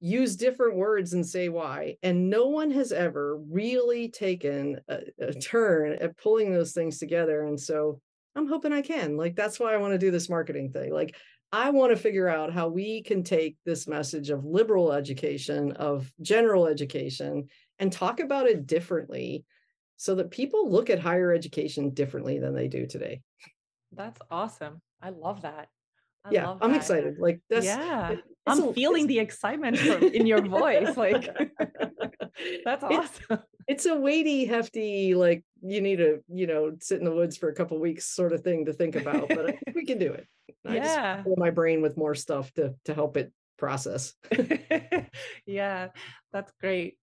use 0.00 0.36
different 0.36 0.76
words 0.76 1.14
and 1.14 1.26
say 1.26 1.48
why. 1.48 1.96
And 2.02 2.28
no 2.28 2.48
one 2.48 2.70
has 2.72 2.92
ever 2.92 3.38
really 3.50 4.08
taken 4.10 4.78
a, 4.88 5.00
a, 5.18 5.32
turn 5.32 5.96
at 6.00 6.18
pulling 6.18 6.52
those 6.52 6.72
things 6.72 6.98
together. 6.98 7.44
And 7.44 7.58
so 7.58 8.00
I'm 8.36 8.46
hoping 8.46 8.72
I 8.72 8.82
can. 8.82 9.16
Like, 9.16 9.34
that's 9.34 9.58
why 9.58 9.72
I 9.72 9.78
want 9.78 9.94
to 9.94 9.98
do 9.98 10.10
this 10.10 10.28
marketing 10.28 10.70
thing. 10.70 10.92
Like, 10.92 11.16
I 11.56 11.70
want 11.70 11.90
to 11.90 11.96
figure 11.96 12.28
out 12.28 12.52
how 12.52 12.68
we 12.68 13.02
can 13.02 13.22
take 13.22 13.56
this 13.64 13.88
message 13.88 14.28
of 14.28 14.44
liberal 14.44 14.92
education, 14.92 15.72
of 15.72 16.12
general 16.20 16.66
education, 16.66 17.48
and 17.78 17.90
talk 17.90 18.20
about 18.20 18.46
it 18.46 18.66
differently 18.66 19.46
so 19.96 20.16
that 20.16 20.30
people 20.30 20.70
look 20.70 20.90
at 20.90 20.98
higher 20.98 21.32
education 21.32 21.94
differently 21.94 22.38
than 22.38 22.54
they 22.54 22.68
do 22.68 22.86
today. 22.86 23.22
That's 23.90 24.20
awesome. 24.30 24.82
I 25.00 25.08
love 25.08 25.40
that. 25.42 25.68
I 26.26 26.30
yeah, 26.32 26.56
I'm 26.60 26.74
excited. 26.74 27.14
Like 27.18 27.40
that's 27.48 27.64
yeah. 27.64 28.16
I'm 28.46 28.62
a, 28.62 28.74
feeling 28.74 29.06
the 29.06 29.18
excitement 29.18 29.78
from, 29.78 30.02
in 30.02 30.26
your 30.26 30.42
voice. 30.42 30.94
Like 30.94 31.34
that's 32.66 32.84
awesome. 32.84 33.24
It, 33.30 33.40
it's 33.66 33.86
a 33.86 33.96
weighty, 33.96 34.44
hefty, 34.44 35.14
like 35.14 35.42
you 35.62 35.80
need 35.80 35.96
to, 35.96 36.18
you 36.28 36.48
know, 36.48 36.76
sit 36.82 36.98
in 36.98 37.06
the 37.06 37.14
woods 37.14 37.38
for 37.38 37.48
a 37.48 37.54
couple 37.54 37.80
weeks 37.80 38.04
sort 38.04 38.34
of 38.34 38.42
thing 38.42 38.66
to 38.66 38.74
think 38.74 38.94
about. 38.94 39.30
But 39.30 39.56
we 39.74 39.86
can 39.86 39.96
do 39.96 40.12
it. 40.12 40.26
I 40.66 40.76
yeah. 40.76 41.14
just 41.16 41.24
fill 41.24 41.36
my 41.36 41.50
brain 41.50 41.82
with 41.82 41.96
more 41.96 42.14
stuff 42.14 42.52
to 42.54 42.74
to 42.84 42.94
help 42.94 43.16
it 43.16 43.32
process. 43.56 44.14
yeah, 45.46 45.88
that's 46.32 46.52
great. 46.60 46.98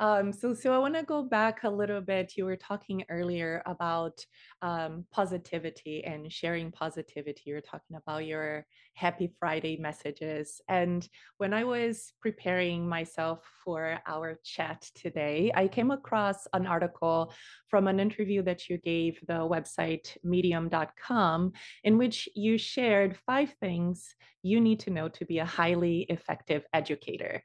Um, 0.00 0.32
so, 0.32 0.54
so 0.54 0.72
I 0.72 0.78
want 0.78 0.94
to 0.94 1.02
go 1.02 1.22
back 1.22 1.62
a 1.62 1.68
little 1.68 2.00
bit. 2.00 2.32
You 2.34 2.46
were 2.46 2.56
talking 2.56 3.04
earlier 3.10 3.62
about 3.66 4.24
um, 4.62 5.04
positivity 5.12 6.02
and 6.04 6.32
sharing 6.32 6.72
positivity. 6.72 7.42
You 7.44 7.54
were 7.54 7.60
talking 7.60 7.96
about 7.96 8.24
your 8.24 8.66
Happy 8.94 9.30
Friday 9.38 9.76
messages. 9.76 10.62
And 10.68 11.06
when 11.36 11.52
I 11.52 11.64
was 11.64 12.14
preparing 12.20 12.88
myself 12.88 13.40
for 13.62 13.98
our 14.06 14.38
chat 14.42 14.88
today, 14.94 15.52
I 15.54 15.68
came 15.68 15.90
across 15.90 16.46
an 16.54 16.66
article 16.66 17.32
from 17.68 17.86
an 17.86 18.00
interview 18.00 18.42
that 18.44 18.70
you 18.70 18.78
gave 18.78 19.20
the 19.26 19.34
website 19.34 20.16
medium.com, 20.24 21.52
in 21.84 21.98
which 21.98 22.26
you 22.34 22.56
shared 22.56 23.18
five 23.26 23.54
things 23.60 24.14
you 24.42 24.60
need 24.60 24.80
to 24.80 24.90
know 24.90 25.08
to 25.08 25.26
be 25.26 25.38
a 25.38 25.44
highly 25.44 26.06
effective 26.08 26.64
educator. 26.72 27.42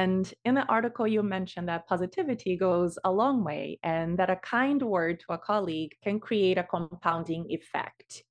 And 0.00 0.24
in 0.44 0.54
the 0.54 0.66
article, 0.76 1.06
you 1.06 1.22
mentioned 1.22 1.68
that 1.68 1.86
positivity 1.86 2.56
goes 2.56 2.98
a 3.04 3.12
long 3.12 3.44
way 3.44 3.78
and 3.82 4.18
that 4.18 4.30
a 4.30 4.36
kind 4.36 4.80
word 4.82 5.20
to 5.20 5.34
a 5.34 5.38
colleague 5.38 5.92
can 6.04 6.18
create 6.18 6.58
a 6.58 6.68
compounding 6.74 7.46
effect. 7.50 8.22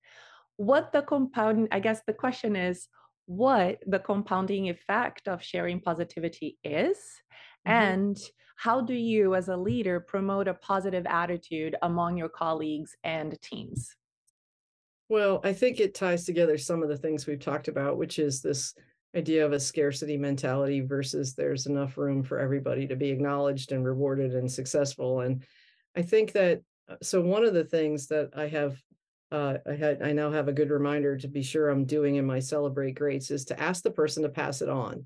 What 0.58 0.92
the 0.92 1.02
compound, 1.02 1.68
I 1.72 1.80
guess 1.80 2.02
the 2.08 2.14
question 2.14 2.56
is, 2.56 2.88
what 3.26 3.80
the 3.86 4.00
compounding 4.00 4.70
effect 4.70 5.28
of 5.28 5.44
sharing 5.44 5.80
positivity 5.80 6.58
is 6.64 6.98
Mm-hmm. 7.68 7.78
And 7.78 8.18
how 8.56 8.82
do 8.82 8.94
you, 8.94 9.36
as 9.36 9.48
a 9.48 9.58
leader, 9.58 10.00
promote 10.00 10.48
a 10.48 10.54
positive 10.54 11.06
attitude 11.08 11.76
among 11.82 12.18
your 12.18 12.30
colleagues 12.30 12.96
and 13.04 13.40
teams? 13.42 13.96
Well, 15.10 15.42
I 15.44 15.54
think 15.54 15.80
it 15.80 15.94
ties 15.94 16.26
together 16.26 16.58
some 16.58 16.84
of 16.84 16.90
the 16.90 16.98
things 16.98 17.28
we've 17.28 17.40
talked 17.40 17.68
about, 17.68 17.98
which 17.98 18.18
is 18.18 18.42
this 18.42 18.74
idea 19.16 19.46
of 19.46 19.52
a 19.52 19.60
scarcity 19.60 20.18
mentality 20.18 20.82
versus 20.82 21.34
there's 21.34 21.68
enough 21.68 21.98
room 21.98 22.24
for 22.24 22.40
everybody 22.40 22.88
to 22.88 22.96
be 22.96 23.10
acknowledged 23.10 23.72
and 23.72 23.86
rewarded 23.86 24.36
and 24.36 24.50
successful. 24.50 25.22
And 25.22 25.44
I 25.96 26.02
think 26.02 26.32
that 26.34 26.62
uh, 26.90 26.96
so 27.02 27.22
one 27.22 27.44
of 27.44 27.54
the 27.54 27.66
things 27.66 28.08
that 28.08 28.30
I 28.36 28.48
have 28.48 28.82
uh, 29.32 29.58
I 29.66 29.74
had 29.74 30.02
I 30.02 30.12
now 30.12 30.30
have 30.30 30.50
a 30.50 30.54
good 30.54 30.70
reminder 30.70 31.18
to 31.18 31.28
be 31.28 31.42
sure 31.42 31.70
I'm 31.70 31.86
doing 31.86 32.16
in 32.16 32.26
my 32.26 32.40
celebrate 32.40 32.94
greats 32.94 33.32
is 33.32 33.46
to 33.46 33.60
ask 33.60 33.82
the 33.82 33.92
person 33.92 34.24
to 34.24 34.30
pass 34.30 34.62
it 34.62 34.70
on. 34.70 35.06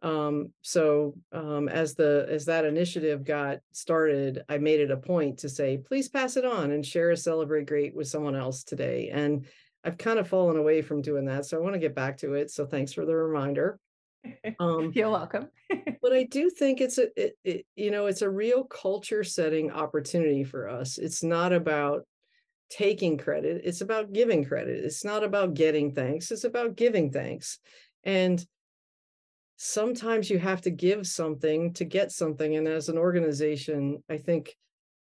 Um, 0.00 0.52
so 0.62 1.14
um, 1.32 1.68
as 1.68 1.94
the 1.94 2.26
as 2.28 2.46
that 2.46 2.64
initiative 2.64 3.24
got 3.24 3.58
started, 3.72 4.44
I 4.48 4.58
made 4.58 4.80
it 4.80 4.90
a 4.90 4.96
point 4.96 5.38
to 5.40 5.48
say, 5.48 5.78
please 5.78 6.08
pass 6.08 6.36
it 6.36 6.44
on 6.44 6.72
and 6.72 6.84
share 6.84 7.10
a 7.10 7.16
celebrate 7.16 7.66
great 7.66 7.94
with 7.94 8.08
someone 8.08 8.36
else 8.36 8.64
today. 8.64 9.10
And 9.10 9.46
I've 9.84 9.98
kind 9.98 10.18
of 10.18 10.26
fallen 10.26 10.56
away 10.56 10.82
from 10.82 11.02
doing 11.02 11.26
that, 11.26 11.44
so 11.44 11.56
I 11.56 11.60
want 11.60 11.74
to 11.74 11.80
get 11.80 11.94
back 11.94 12.16
to 12.18 12.34
it. 12.34 12.50
So 12.50 12.64
thanks 12.64 12.92
for 12.92 13.04
the 13.04 13.14
reminder. 13.14 13.78
Um, 14.58 14.90
You're 14.94 15.10
welcome. 15.10 15.48
but 16.02 16.14
I 16.14 16.22
do 16.24 16.48
think 16.48 16.80
it's 16.80 16.96
a 16.96 17.08
it, 17.14 17.36
it, 17.44 17.66
you 17.76 17.90
know 17.90 18.06
it's 18.06 18.22
a 18.22 18.30
real 18.30 18.64
culture 18.64 19.22
setting 19.22 19.70
opportunity 19.70 20.44
for 20.44 20.66
us. 20.66 20.96
It's 20.96 21.22
not 21.22 21.52
about 21.52 22.06
taking 22.70 23.18
credit; 23.18 23.60
it's 23.64 23.82
about 23.82 24.14
giving 24.14 24.42
credit. 24.42 24.82
It's 24.82 25.04
not 25.04 25.24
about 25.24 25.52
getting 25.52 25.92
thanks; 25.92 26.30
it's 26.30 26.44
about 26.44 26.74
giving 26.74 27.10
thanks. 27.10 27.58
And 28.02 28.42
sometimes 29.56 30.30
you 30.30 30.38
have 30.38 30.62
to 30.62 30.70
give 30.70 31.06
something 31.06 31.74
to 31.74 31.84
get 31.84 32.10
something. 32.10 32.56
And 32.56 32.66
as 32.66 32.88
an 32.88 32.96
organization, 32.96 34.02
I 34.08 34.16
think 34.18 34.56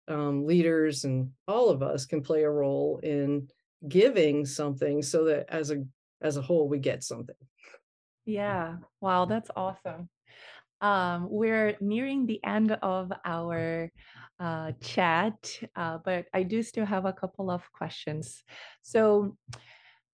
um, 0.08 0.46
leaders 0.46 1.04
and 1.04 1.30
all 1.46 1.68
of 1.68 1.82
us 1.82 2.06
can 2.06 2.22
play 2.22 2.42
a 2.42 2.50
role 2.50 3.00
in 3.02 3.48
giving 3.88 4.44
something 4.44 5.02
so 5.02 5.24
that 5.24 5.46
as 5.48 5.70
a 5.70 5.84
as 6.22 6.36
a 6.36 6.42
whole 6.42 6.68
we 6.68 6.78
get 6.78 7.02
something. 7.02 7.36
Yeah. 8.26 8.76
Wow, 9.00 9.24
that's 9.24 9.50
awesome. 9.56 10.08
Um, 10.80 11.28
we're 11.30 11.76
nearing 11.80 12.26
the 12.26 12.42
end 12.44 12.72
of 12.82 13.12
our 13.24 13.90
uh, 14.38 14.72
chat, 14.80 15.58
uh, 15.76 15.98
but 16.04 16.26
I 16.32 16.42
do 16.42 16.62
still 16.62 16.86
have 16.86 17.04
a 17.04 17.12
couple 17.12 17.50
of 17.50 17.62
questions. 17.72 18.42
So, 18.82 19.36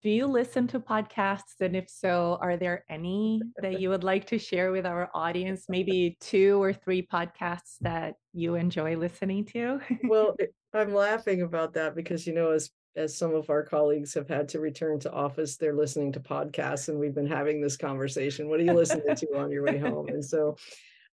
do 0.02 0.11
you 0.11 0.26
listen 0.26 0.68
to 0.68 0.81
podcasts? 0.81 1.61
And 1.61 1.74
if 1.74 1.88
so, 1.88 2.38
are 2.40 2.57
there 2.57 2.85
any 2.88 3.40
that 3.61 3.81
you 3.81 3.88
would 3.90 4.05
like 4.05 4.26
to 4.29 4.38
share 4.38 4.72
with 4.72 4.87
our 4.87 5.11
audience? 5.14 5.66
Maybe 5.68 6.16
two 6.20 6.62
or 6.62 6.72
three 6.72 7.07
podcasts 7.07 7.76
that 7.81 8.14
you 8.33 8.55
enjoy 8.55 8.96
listening 8.96 9.46
to? 9.46 9.81
well, 10.05 10.37
I'm 10.74 10.94
laughing 10.94 11.42
about 11.42 11.74
that 11.74 11.94
because, 11.94 12.26
you 12.26 12.35
know, 12.35 12.50
as 12.50 12.70
as 12.96 13.16
some 13.16 13.35
of 13.35 13.50
our 13.50 13.62
colleagues 13.62 14.14
have 14.14 14.28
had 14.28 14.48
to 14.50 14.61
return 14.61 14.98
to 15.00 15.12
office, 15.12 15.56
they're 15.56 15.74
listening 15.74 16.12
to 16.12 16.20
podcasts, 16.20 16.88
and 16.88 16.98
we've 16.98 17.14
been 17.14 17.26
having 17.26 17.61
this 17.61 17.76
conversation. 17.76 18.48
What 18.48 18.61
are 18.61 18.64
you 18.64 18.72
listening 18.72 19.14
to 19.16 19.38
on 19.38 19.50
your 19.50 19.64
way 19.64 19.78
home? 19.78 20.09
And 20.09 20.24
so, 20.24 20.56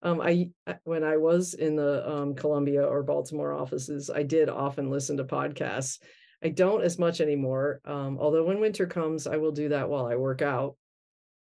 um, 0.01 0.19
I 0.19 0.49
when 0.83 1.03
I 1.03 1.17
was 1.17 1.53
in 1.53 1.75
the 1.75 2.09
um, 2.09 2.35
Columbia 2.35 2.83
or 2.83 3.03
Baltimore 3.03 3.53
offices, 3.53 4.09
I 4.09 4.23
did 4.23 4.49
often 4.49 4.89
listen 4.89 5.17
to 5.17 5.23
podcasts 5.23 5.99
I 6.43 6.49
don't 6.49 6.83
as 6.83 6.99
much 6.99 7.21
anymore. 7.21 7.79
Um, 7.85 8.17
although 8.19 8.43
when 8.43 8.59
winter 8.59 8.85
comes, 8.85 9.27
I 9.27 9.37
will 9.37 9.51
do 9.51 9.69
that 9.69 9.87
while 9.87 10.05
I 10.05 10.15
work 10.15 10.41
out. 10.41 10.75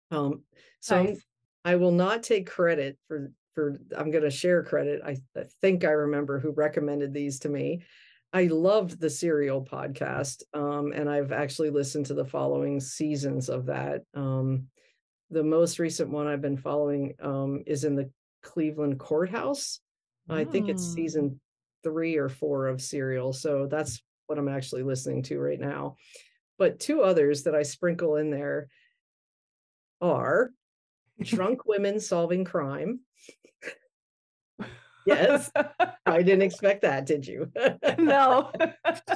Um, 0.10 0.44
so 0.80 1.04
nice. 1.04 1.22
I 1.66 1.76
will 1.76 1.92
not 1.92 2.24
take 2.24 2.50
credit 2.50 2.98
for 3.08 3.32
for 3.54 3.80
I'm 3.96 4.12
going 4.12 4.24
to 4.24 4.32
share 4.32 4.64
credit. 4.64 5.02
I, 5.06 5.18
I, 5.38 5.44
think 5.62 5.86
I 5.86 5.92
remember 5.92 6.40
who 6.40 6.52
recommended 6.52 7.14
these 7.14 7.40
to 7.40 7.50
me. 7.50 7.84
I 8.36 8.48
loved 8.48 9.00
the 9.00 9.10
Serial 9.10 9.64
podcast, 9.64 10.44
um, 10.54 10.92
and 10.92 11.10
I've 11.10 11.32
actually 11.32 11.70
listened 11.70 12.08
to 12.08 12.14
the 12.14 12.26
following 12.26 12.82
seasons 12.82 13.48
of 13.48 13.68
that. 13.68 14.02
Um, 14.14 14.68
the 15.30 15.42
most 15.42 15.80
recent 15.80 16.10
one 16.10 16.28
I've 16.28 16.42
been 16.42 16.58
following 16.58 17.14
um, 17.22 17.64
is 17.66 17.86
in 17.86 17.96
the 17.96 18.12
Cleveland 18.44 19.00
courthouse. 19.00 19.80
Mm. 20.30 20.36
I 20.36 20.44
think 20.44 20.68
it's 20.68 20.86
hmm. 20.86 20.94
season 20.94 21.40
three 21.82 22.18
or 22.18 22.28
four 22.28 22.68
of 22.68 22.82
Serial. 22.82 23.32
So 23.32 23.68
that's 23.68 24.04
what 24.28 24.38
I'm 24.38 24.50
actually 24.50 24.84
listening 24.84 25.24
to 25.24 25.40
right 25.40 25.60
now. 25.60 25.96
But 26.58 26.82
two 26.82 27.04
others 27.04 27.44
that 27.44 27.56
I 27.56 27.64
sprinkle 27.64 28.18
in 28.18 28.32
there 28.32 28.68
are 30.02 30.52
Drunk 31.22 31.66
Women 31.66 32.02
Solving 32.02 32.44
Crime. 32.44 33.00
Yes. 35.06 35.52
I 36.06 36.22
didn't 36.22 36.44
expect 36.44 36.82
that, 36.84 37.06
did 37.06 37.28
you? 37.28 37.52
no. 37.98 38.52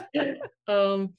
um 0.67 1.13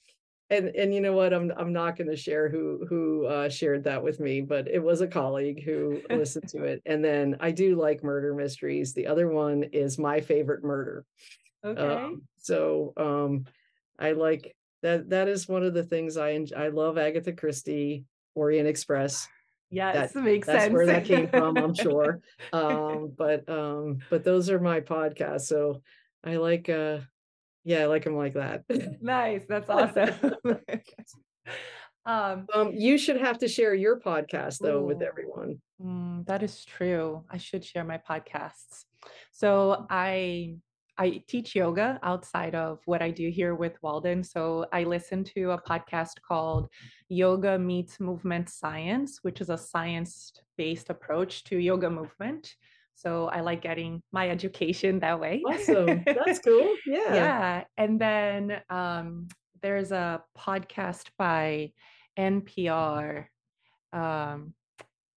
and 0.51 0.69
and 0.69 0.93
you 0.93 1.01
know 1.01 1.13
what 1.13 1.33
i'm 1.33 1.53
i'm 1.57 1.73
not 1.73 1.97
going 1.97 2.09
to 2.09 2.17
share 2.17 2.49
who 2.49 2.85
who 2.89 3.25
uh, 3.27 3.49
shared 3.49 3.85
that 3.85 4.03
with 4.03 4.19
me 4.19 4.41
but 4.41 4.67
it 4.67 4.81
was 4.83 5.01
a 5.01 5.07
colleague 5.07 5.63
who 5.63 6.01
listened 6.11 6.49
to 6.49 6.65
it 6.65 6.83
and 6.87 7.05
then 7.05 7.37
i 7.39 7.53
do 7.53 7.77
like 7.77 8.03
murder 8.03 8.35
mysteries 8.35 8.93
the 8.93 9.07
other 9.07 9.29
one 9.29 9.63
is 9.73 9.97
my 9.97 10.21
favorite 10.21 10.65
murder 10.65 11.05
okay 11.65 11.81
um, 11.81 12.23
so 12.37 12.93
um 12.97 13.45
I 14.01 14.13
like 14.13 14.57
that. 14.83 15.11
That 15.11 15.29
is 15.29 15.47
one 15.47 15.63
of 15.63 15.75
the 15.75 15.85
things 15.85 16.17
I. 16.17 16.45
I 16.57 16.69
love 16.69 16.99
Agatha 16.99 17.33
Christie, 17.33 18.05
Orient 18.35 18.67
Express. 18.67 19.29
Yes, 19.71 20.13
that 20.13 20.23
makes 20.23 20.47
that's 20.47 20.65
sense. 20.65 20.75
where 20.75 20.87
that 20.87 21.05
came 21.05 21.29
from, 21.29 21.57
I'm 21.57 21.75
sure. 21.75 22.21
um, 22.53 23.13
but 23.17 23.49
um, 23.49 23.99
but 24.11 24.25
those 24.25 24.51
are 24.51 24.59
my 24.59 24.81
podcasts. 24.81 25.43
So 25.47 25.83
I 26.25 26.37
like 26.37 26.69
uh 26.69 26.99
yeah, 27.65 27.83
I 27.83 27.87
like 27.87 28.05
them 28.05 28.17
like 28.17 28.35
that. 28.35 28.65
nice. 29.01 29.45
That's 29.49 29.69
awesome. 29.69 30.11
um, 32.07 32.47
um, 32.55 32.73
you 32.73 32.99
should 32.99 33.21
have 33.21 33.39
to 33.39 33.49
share 33.49 33.75
your 33.75 34.01
podcast 34.01 34.59
though 34.59 34.81
ooh, 34.81 34.87
with 34.87 35.03
everyone. 35.03 35.61
Mm, 35.83 36.27
that 36.27 36.43
is 36.43 36.65
true. 36.65 37.25
I 37.31 37.37
should 37.37 37.65
share 37.65 37.85
my 37.85 37.99
podcasts. 37.99 38.87
So 39.33 39.87
I 39.89 40.57
I 41.01 41.23
teach 41.27 41.57
yoga 41.57 41.99
outside 42.03 42.55
of 42.55 42.81
what 42.85 43.01
I 43.01 43.11
do 43.11 43.31
here 43.31 43.55
with 43.55 43.83
Walden. 43.83 44.23
So 44.23 44.67
I 44.71 44.85
listen 44.85 45.25
to 45.35 45.53
a 45.53 45.59
podcast 45.63 46.21
called 46.21 46.69
Yoga 47.09 47.59
Meets 47.59 47.99
Movement 48.01 48.51
Science, 48.51 49.21
which 49.23 49.41
is 49.41 49.49
a 49.49 49.57
science 49.57 50.31
based 50.59 50.91
approach 50.91 51.45
to 51.45 51.57
yoga 51.57 51.89
movement. 51.89 52.55
So 52.97 53.29
I 53.29 53.41
like 53.41 53.63
getting 53.63 54.03
my 54.13 54.29
education 54.29 54.99
that 54.99 55.19
way. 55.19 55.43
Awesome. 55.49 56.03
That's 56.05 56.39
cool. 56.45 56.77
Yeah. 56.87 57.15
yeah. 57.15 57.65
And 57.79 57.99
then 57.99 58.61
um, 58.69 59.29
there's 59.63 59.93
a 59.93 60.23
podcast 60.39 61.07
by 61.17 61.73
NPR. 62.19 63.25
Um, 63.95 64.53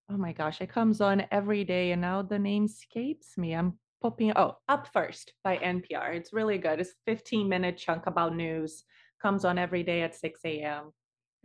oh 0.09 0.17
my 0.17 0.31
gosh, 0.31 0.61
it 0.61 0.69
comes 0.69 1.01
on 1.01 1.25
every 1.29 1.65
day 1.65 1.91
and 1.91 2.01
now 2.01 2.21
the 2.21 2.39
name 2.39 2.65
escapes 2.65 3.37
me. 3.37 3.53
I'm 3.53 3.77
popping 4.03 4.33
oh 4.35 4.57
up 4.67 4.89
first 4.91 5.31
by 5.45 5.55
npr 5.57 6.13
it's 6.13 6.33
really 6.33 6.57
good. 6.57 6.81
It's 6.81 6.93
15 7.05 7.47
minute 7.47 7.77
chunk 7.77 8.05
about 8.05 8.35
news 8.35 8.83
comes 9.21 9.45
on 9.45 9.57
every 9.57 9.81
day 9.81 10.01
at 10.01 10.13
6 10.13 10.41
a.m 10.43 10.91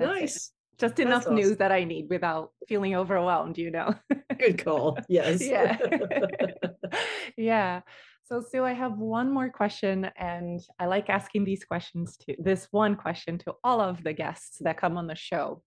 nice 0.00 0.36
it. 0.36 0.80
just 0.80 0.98
enough 0.98 1.22
awesome. 1.22 1.36
news 1.36 1.56
that 1.58 1.70
i 1.70 1.84
need 1.84 2.08
without 2.10 2.50
feeling 2.66 2.96
overwhelmed 2.96 3.56
you 3.56 3.70
know? 3.70 3.94
Good 4.38 4.64
call. 4.64 4.98
Yes. 5.08 5.40
Yeah. 5.40 5.78
Yeah. 7.36 7.82
So 8.24 8.40
sue 8.40 8.64
i 8.64 8.72
have 8.72 8.98
one 8.98 9.30
more 9.30 9.50
question 9.50 10.10
and 10.16 10.60
i 10.80 10.86
like 10.86 11.08
asking 11.08 11.44
these 11.44 11.64
questions 11.64 12.16
to 12.22 12.34
this 12.38 12.66
one 12.72 12.96
question 12.96 13.38
to 13.38 13.54
all 13.62 13.80
of 13.80 14.02
the 14.02 14.12
guests 14.12 14.58
that 14.62 14.78
come 14.78 14.96
on 14.96 15.06
the 15.06 15.14
show. 15.14 15.62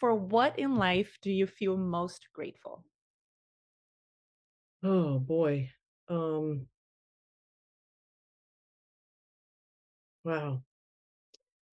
For 0.00 0.12
what 0.14 0.58
in 0.58 0.74
life 0.76 1.18
do 1.22 1.30
you 1.30 1.46
feel 1.46 1.76
most 1.76 2.26
grateful? 2.34 2.84
Oh 4.82 5.18
boy 5.20 5.70
um, 6.10 6.66
wow. 10.24 10.62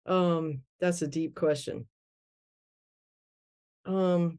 Um, 0.06 0.62
that's 0.80 1.02
a 1.02 1.06
deep 1.06 1.34
question. 1.34 1.86
Um, 3.86 4.38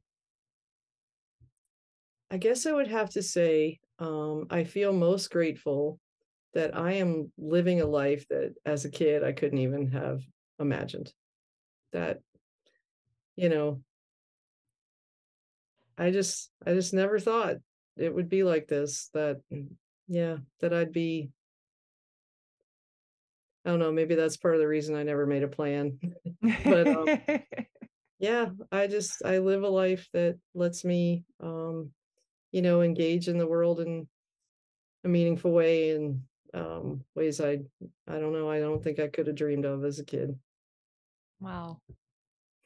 I 2.31 2.37
guess 2.37 2.65
I 2.65 2.73
would 2.73 2.87
have 2.87 3.11
to 3.11 3.23
say, 3.23 3.79
um, 3.99 4.47
I 4.49 4.63
feel 4.63 4.91
most 4.93 5.29
grateful 5.31 5.99
that 6.53 6.75
I 6.75 6.93
am 6.93 7.31
living 7.37 7.81
a 7.81 7.85
life 7.85 8.27
that 8.29 8.55
as 8.65 8.85
a 8.85 8.91
kid 8.91 9.23
I 9.23 9.31
couldn't 9.33 9.59
even 9.59 9.87
have 9.91 10.21
imagined. 10.59 11.13
That, 11.93 12.19
you 13.35 13.49
know, 13.49 13.81
I 15.97 16.11
just 16.11 16.51
I 16.65 16.73
just 16.73 16.93
never 16.93 17.19
thought 17.19 17.57
it 17.97 18.13
would 18.13 18.29
be 18.29 18.43
like 18.43 18.67
this, 18.67 19.09
that 19.13 19.41
yeah, 20.07 20.37
that 20.59 20.73
I'd 20.73 20.91
be 20.91 21.29
I 23.65 23.71
don't 23.71 23.79
know, 23.79 23.91
maybe 23.91 24.13
that's 24.13 24.37
part 24.37 24.53
of 24.53 24.59
the 24.61 24.67
reason 24.67 24.95
I 24.95 25.01
never 25.01 25.25
made 25.25 25.41
a 25.41 25.47
plan. 25.47 25.99
but 26.63 26.87
um, 26.87 27.19
yeah, 28.19 28.49
I 28.71 28.85
just 28.85 29.25
I 29.25 29.39
live 29.39 29.63
a 29.63 29.69
life 29.69 30.07
that 30.13 30.37
lets 30.53 30.85
me 30.85 31.25
um, 31.41 31.89
you 32.51 32.61
know, 32.61 32.81
engage 32.81 33.27
in 33.27 33.37
the 33.37 33.47
world 33.47 33.79
in 33.79 34.07
a 35.03 35.07
meaningful 35.07 35.51
way 35.51 35.91
and 35.91 36.21
um, 36.53 37.03
ways 37.15 37.41
I 37.41 37.59
I 38.07 38.19
don't 38.19 38.33
know 38.33 38.49
I 38.49 38.59
don't 38.59 38.83
think 38.83 38.99
I 38.99 39.07
could 39.07 39.27
have 39.27 39.35
dreamed 39.35 39.65
of 39.65 39.83
as 39.83 39.99
a 39.99 40.05
kid. 40.05 40.37
Wow. 41.39 41.81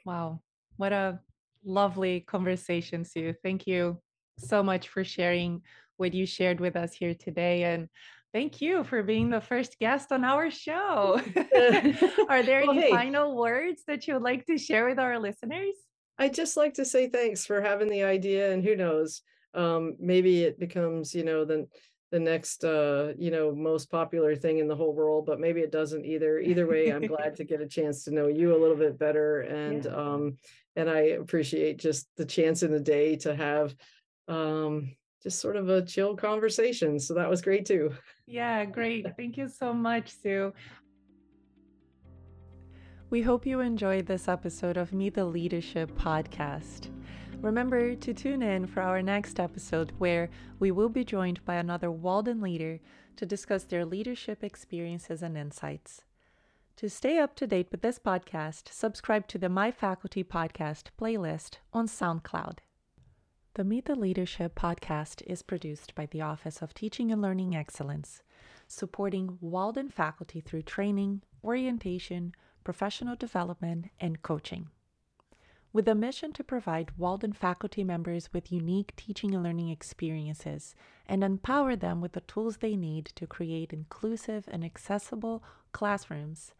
Wow. 0.06 0.42
What 0.78 0.94
a 0.94 1.20
lovely 1.64 2.22
conversation, 2.22 3.04
Sue. 3.04 3.34
Thank 3.42 3.68
you 3.68 4.00
so 4.38 4.62
much 4.62 4.90
for 4.90 5.04
sharing 5.04 5.62
what 6.00 6.14
you 6.14 6.26
shared 6.26 6.60
with 6.60 6.76
us 6.76 6.94
here 6.94 7.14
today. 7.14 7.64
And 7.64 7.90
thank 8.34 8.62
you 8.62 8.84
for 8.84 9.04
being 9.04 9.30
the 9.30 9.42
first 9.42 9.78
guest 9.80 10.12
on 10.12 10.24
our 10.24 10.50
show. 10.50 11.22
Are 12.30 12.44
there 12.44 12.62
well, 12.62 12.72
any 12.72 12.82
hey, 12.82 12.90
final 12.90 13.36
words 13.36 13.84
that 13.88 14.08
you 14.08 14.14
would 14.16 14.24
like 14.24 14.46
to 14.46 14.58
share 14.58 14.88
with 14.88 15.00
our 15.00 15.20
listeners? 15.20 15.76
I'd 16.18 16.34
just 16.34 16.58
like 16.58 16.74
to 16.76 16.86
say 16.86 17.10
thanks 17.10 17.46
for 17.46 17.62
having 17.62 17.90
the 17.90 18.04
idea. 18.04 18.52
And 18.52 18.64
who 18.64 18.76
knows, 18.76 19.22
um, 19.54 19.96
maybe 20.00 20.44
it 20.44 20.60
becomes, 20.60 21.16
you 21.16 21.24
know, 21.24 21.46
the 21.46 21.68
the 22.12 22.20
next 22.20 22.64
uh 22.64 23.14
you 23.18 23.30
know 23.30 23.54
most 23.54 23.92
popular 23.92 24.36
thing 24.36 24.58
in 24.58 24.68
the 24.68 24.76
whole 24.76 24.94
world 24.94 25.26
but 25.26 25.40
maybe 25.40 25.62
it 25.62 25.72
doesn't 25.72 26.06
either 26.06 26.40
either 26.40 26.68
way 26.68 26.90
i'm 26.90 27.06
glad 27.06 27.36
to 27.36 27.44
get 27.52 27.62
a 27.62 27.68
chance 27.68 28.04
to 28.04 28.12
know 28.12 28.28
you 28.28 28.56
a 28.56 28.58
little 28.58 28.76
bit 28.76 28.98
better 28.98 29.42
and 29.42 29.86
yeah. 29.86 29.92
um 29.92 30.36
and 30.76 30.90
i 30.90 31.00
appreciate 31.00 31.78
just 31.78 32.08
the 32.18 32.26
chance 32.26 32.64
in 32.64 32.72
the 32.72 32.80
day 32.80 33.16
to 33.16 33.36
have 33.36 33.76
um 34.28 34.90
just 35.22 35.40
sort 35.40 35.56
of 35.56 35.70
a 35.70 35.82
chill 35.86 36.16
conversation 36.16 37.00
so 37.00 37.14
that 37.14 37.30
was 37.30 37.42
great 37.42 37.66
too 37.66 37.92
yeah 38.28 38.66
great 38.66 39.06
thank 39.18 39.38
you 39.38 39.48
so 39.48 39.74
much 39.74 40.12
sue 40.12 40.54
we 43.12 43.24
hope 43.24 43.44
you 43.44 43.60
enjoyed 43.60 44.06
this 44.06 44.28
episode 44.28 44.78
of 44.78 44.94
Meet 44.94 45.16
the 45.16 45.26
Leadership 45.26 45.90
podcast. 45.98 46.90
Remember 47.42 47.96
to 47.96 48.14
tune 48.14 48.44
in 48.44 48.68
for 48.68 48.82
our 48.82 49.02
next 49.02 49.40
episode 49.40 49.94
where 49.98 50.30
we 50.60 50.70
will 50.70 50.90
be 50.90 51.04
joined 51.04 51.44
by 51.44 51.56
another 51.56 51.90
Walden 51.90 52.40
leader 52.40 52.80
to 53.16 53.26
discuss 53.26 53.64
their 53.64 53.84
leadership 53.84 54.44
experiences 54.44 55.24
and 55.24 55.36
insights. 55.36 56.04
To 56.76 56.88
stay 56.88 57.18
up 57.18 57.36
to 57.38 57.48
date 57.48 57.70
with 57.72 57.82
this 57.82 57.98
podcast, 57.98 58.72
subscribe 58.72 59.28
to 59.30 59.40
the 59.40 59.50
My 59.50 59.72
Faculty 59.72 60.24
Podcast 60.24 60.90
playlist 60.96 61.56
on 61.74 61.88
SoundCloud. 61.88 62.60
The 63.60 63.66
Meet 63.66 63.88
the 63.88 63.96
Leadership 63.96 64.56
podcast 64.56 65.22
is 65.28 65.42
produced 65.42 65.94
by 65.94 66.06
the 66.06 66.22
Office 66.22 66.62
of 66.62 66.74
Teaching 66.74 67.12
and 67.12 67.22
Learning 67.22 67.54
Excellence, 67.54 68.22
supporting 68.70 69.38
Walden 69.42 69.90
faculty 69.90 70.40
through 70.40 70.62
training, 70.62 71.24
orientation, 71.44 72.34
professional 72.64 73.18
development, 73.18 73.88
and 74.00 74.22
coaching. 74.22 74.70
With 75.74 75.90
a 75.90 75.94
mission 75.94 76.32
to 76.36 76.42
provide 76.42 76.98
Walden 76.98 77.34
faculty 77.34 77.84
members 77.84 78.32
with 78.32 78.50
unique 78.50 78.96
teaching 78.96 79.36
and 79.36 79.44
learning 79.44 79.68
experiences 79.68 80.74
and 81.06 81.22
empower 81.22 81.76
them 81.76 82.00
with 82.00 82.14
the 82.14 82.22
tools 82.22 82.60
they 82.60 82.78
need 82.78 83.08
to 83.16 83.28
create 83.28 83.74
inclusive 83.74 84.48
and 84.50 84.64
accessible 84.64 85.44
classrooms, 85.74 86.54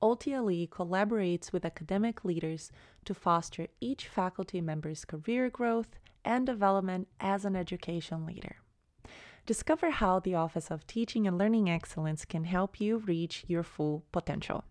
OTLE 0.00 0.68
collaborates 0.68 1.52
with 1.52 1.66
academic 1.66 2.24
leaders 2.24 2.72
to 3.04 3.12
foster 3.12 3.66
each 3.78 4.08
faculty 4.08 4.62
member's 4.62 5.04
career 5.04 5.50
growth 5.50 5.98
and 6.26 6.44
development 6.44 7.08
as 7.20 7.44
an 7.44 7.56
education 7.56 8.26
leader. 8.26 8.56
Discover 9.46 9.92
how 9.92 10.18
the 10.18 10.34
Office 10.34 10.70
of 10.70 10.86
Teaching 10.86 11.26
and 11.26 11.38
Learning 11.38 11.70
Excellence 11.70 12.24
can 12.24 12.44
help 12.44 12.80
you 12.80 12.98
reach 12.98 13.44
your 13.46 13.62
full 13.62 14.04
potential 14.12 14.64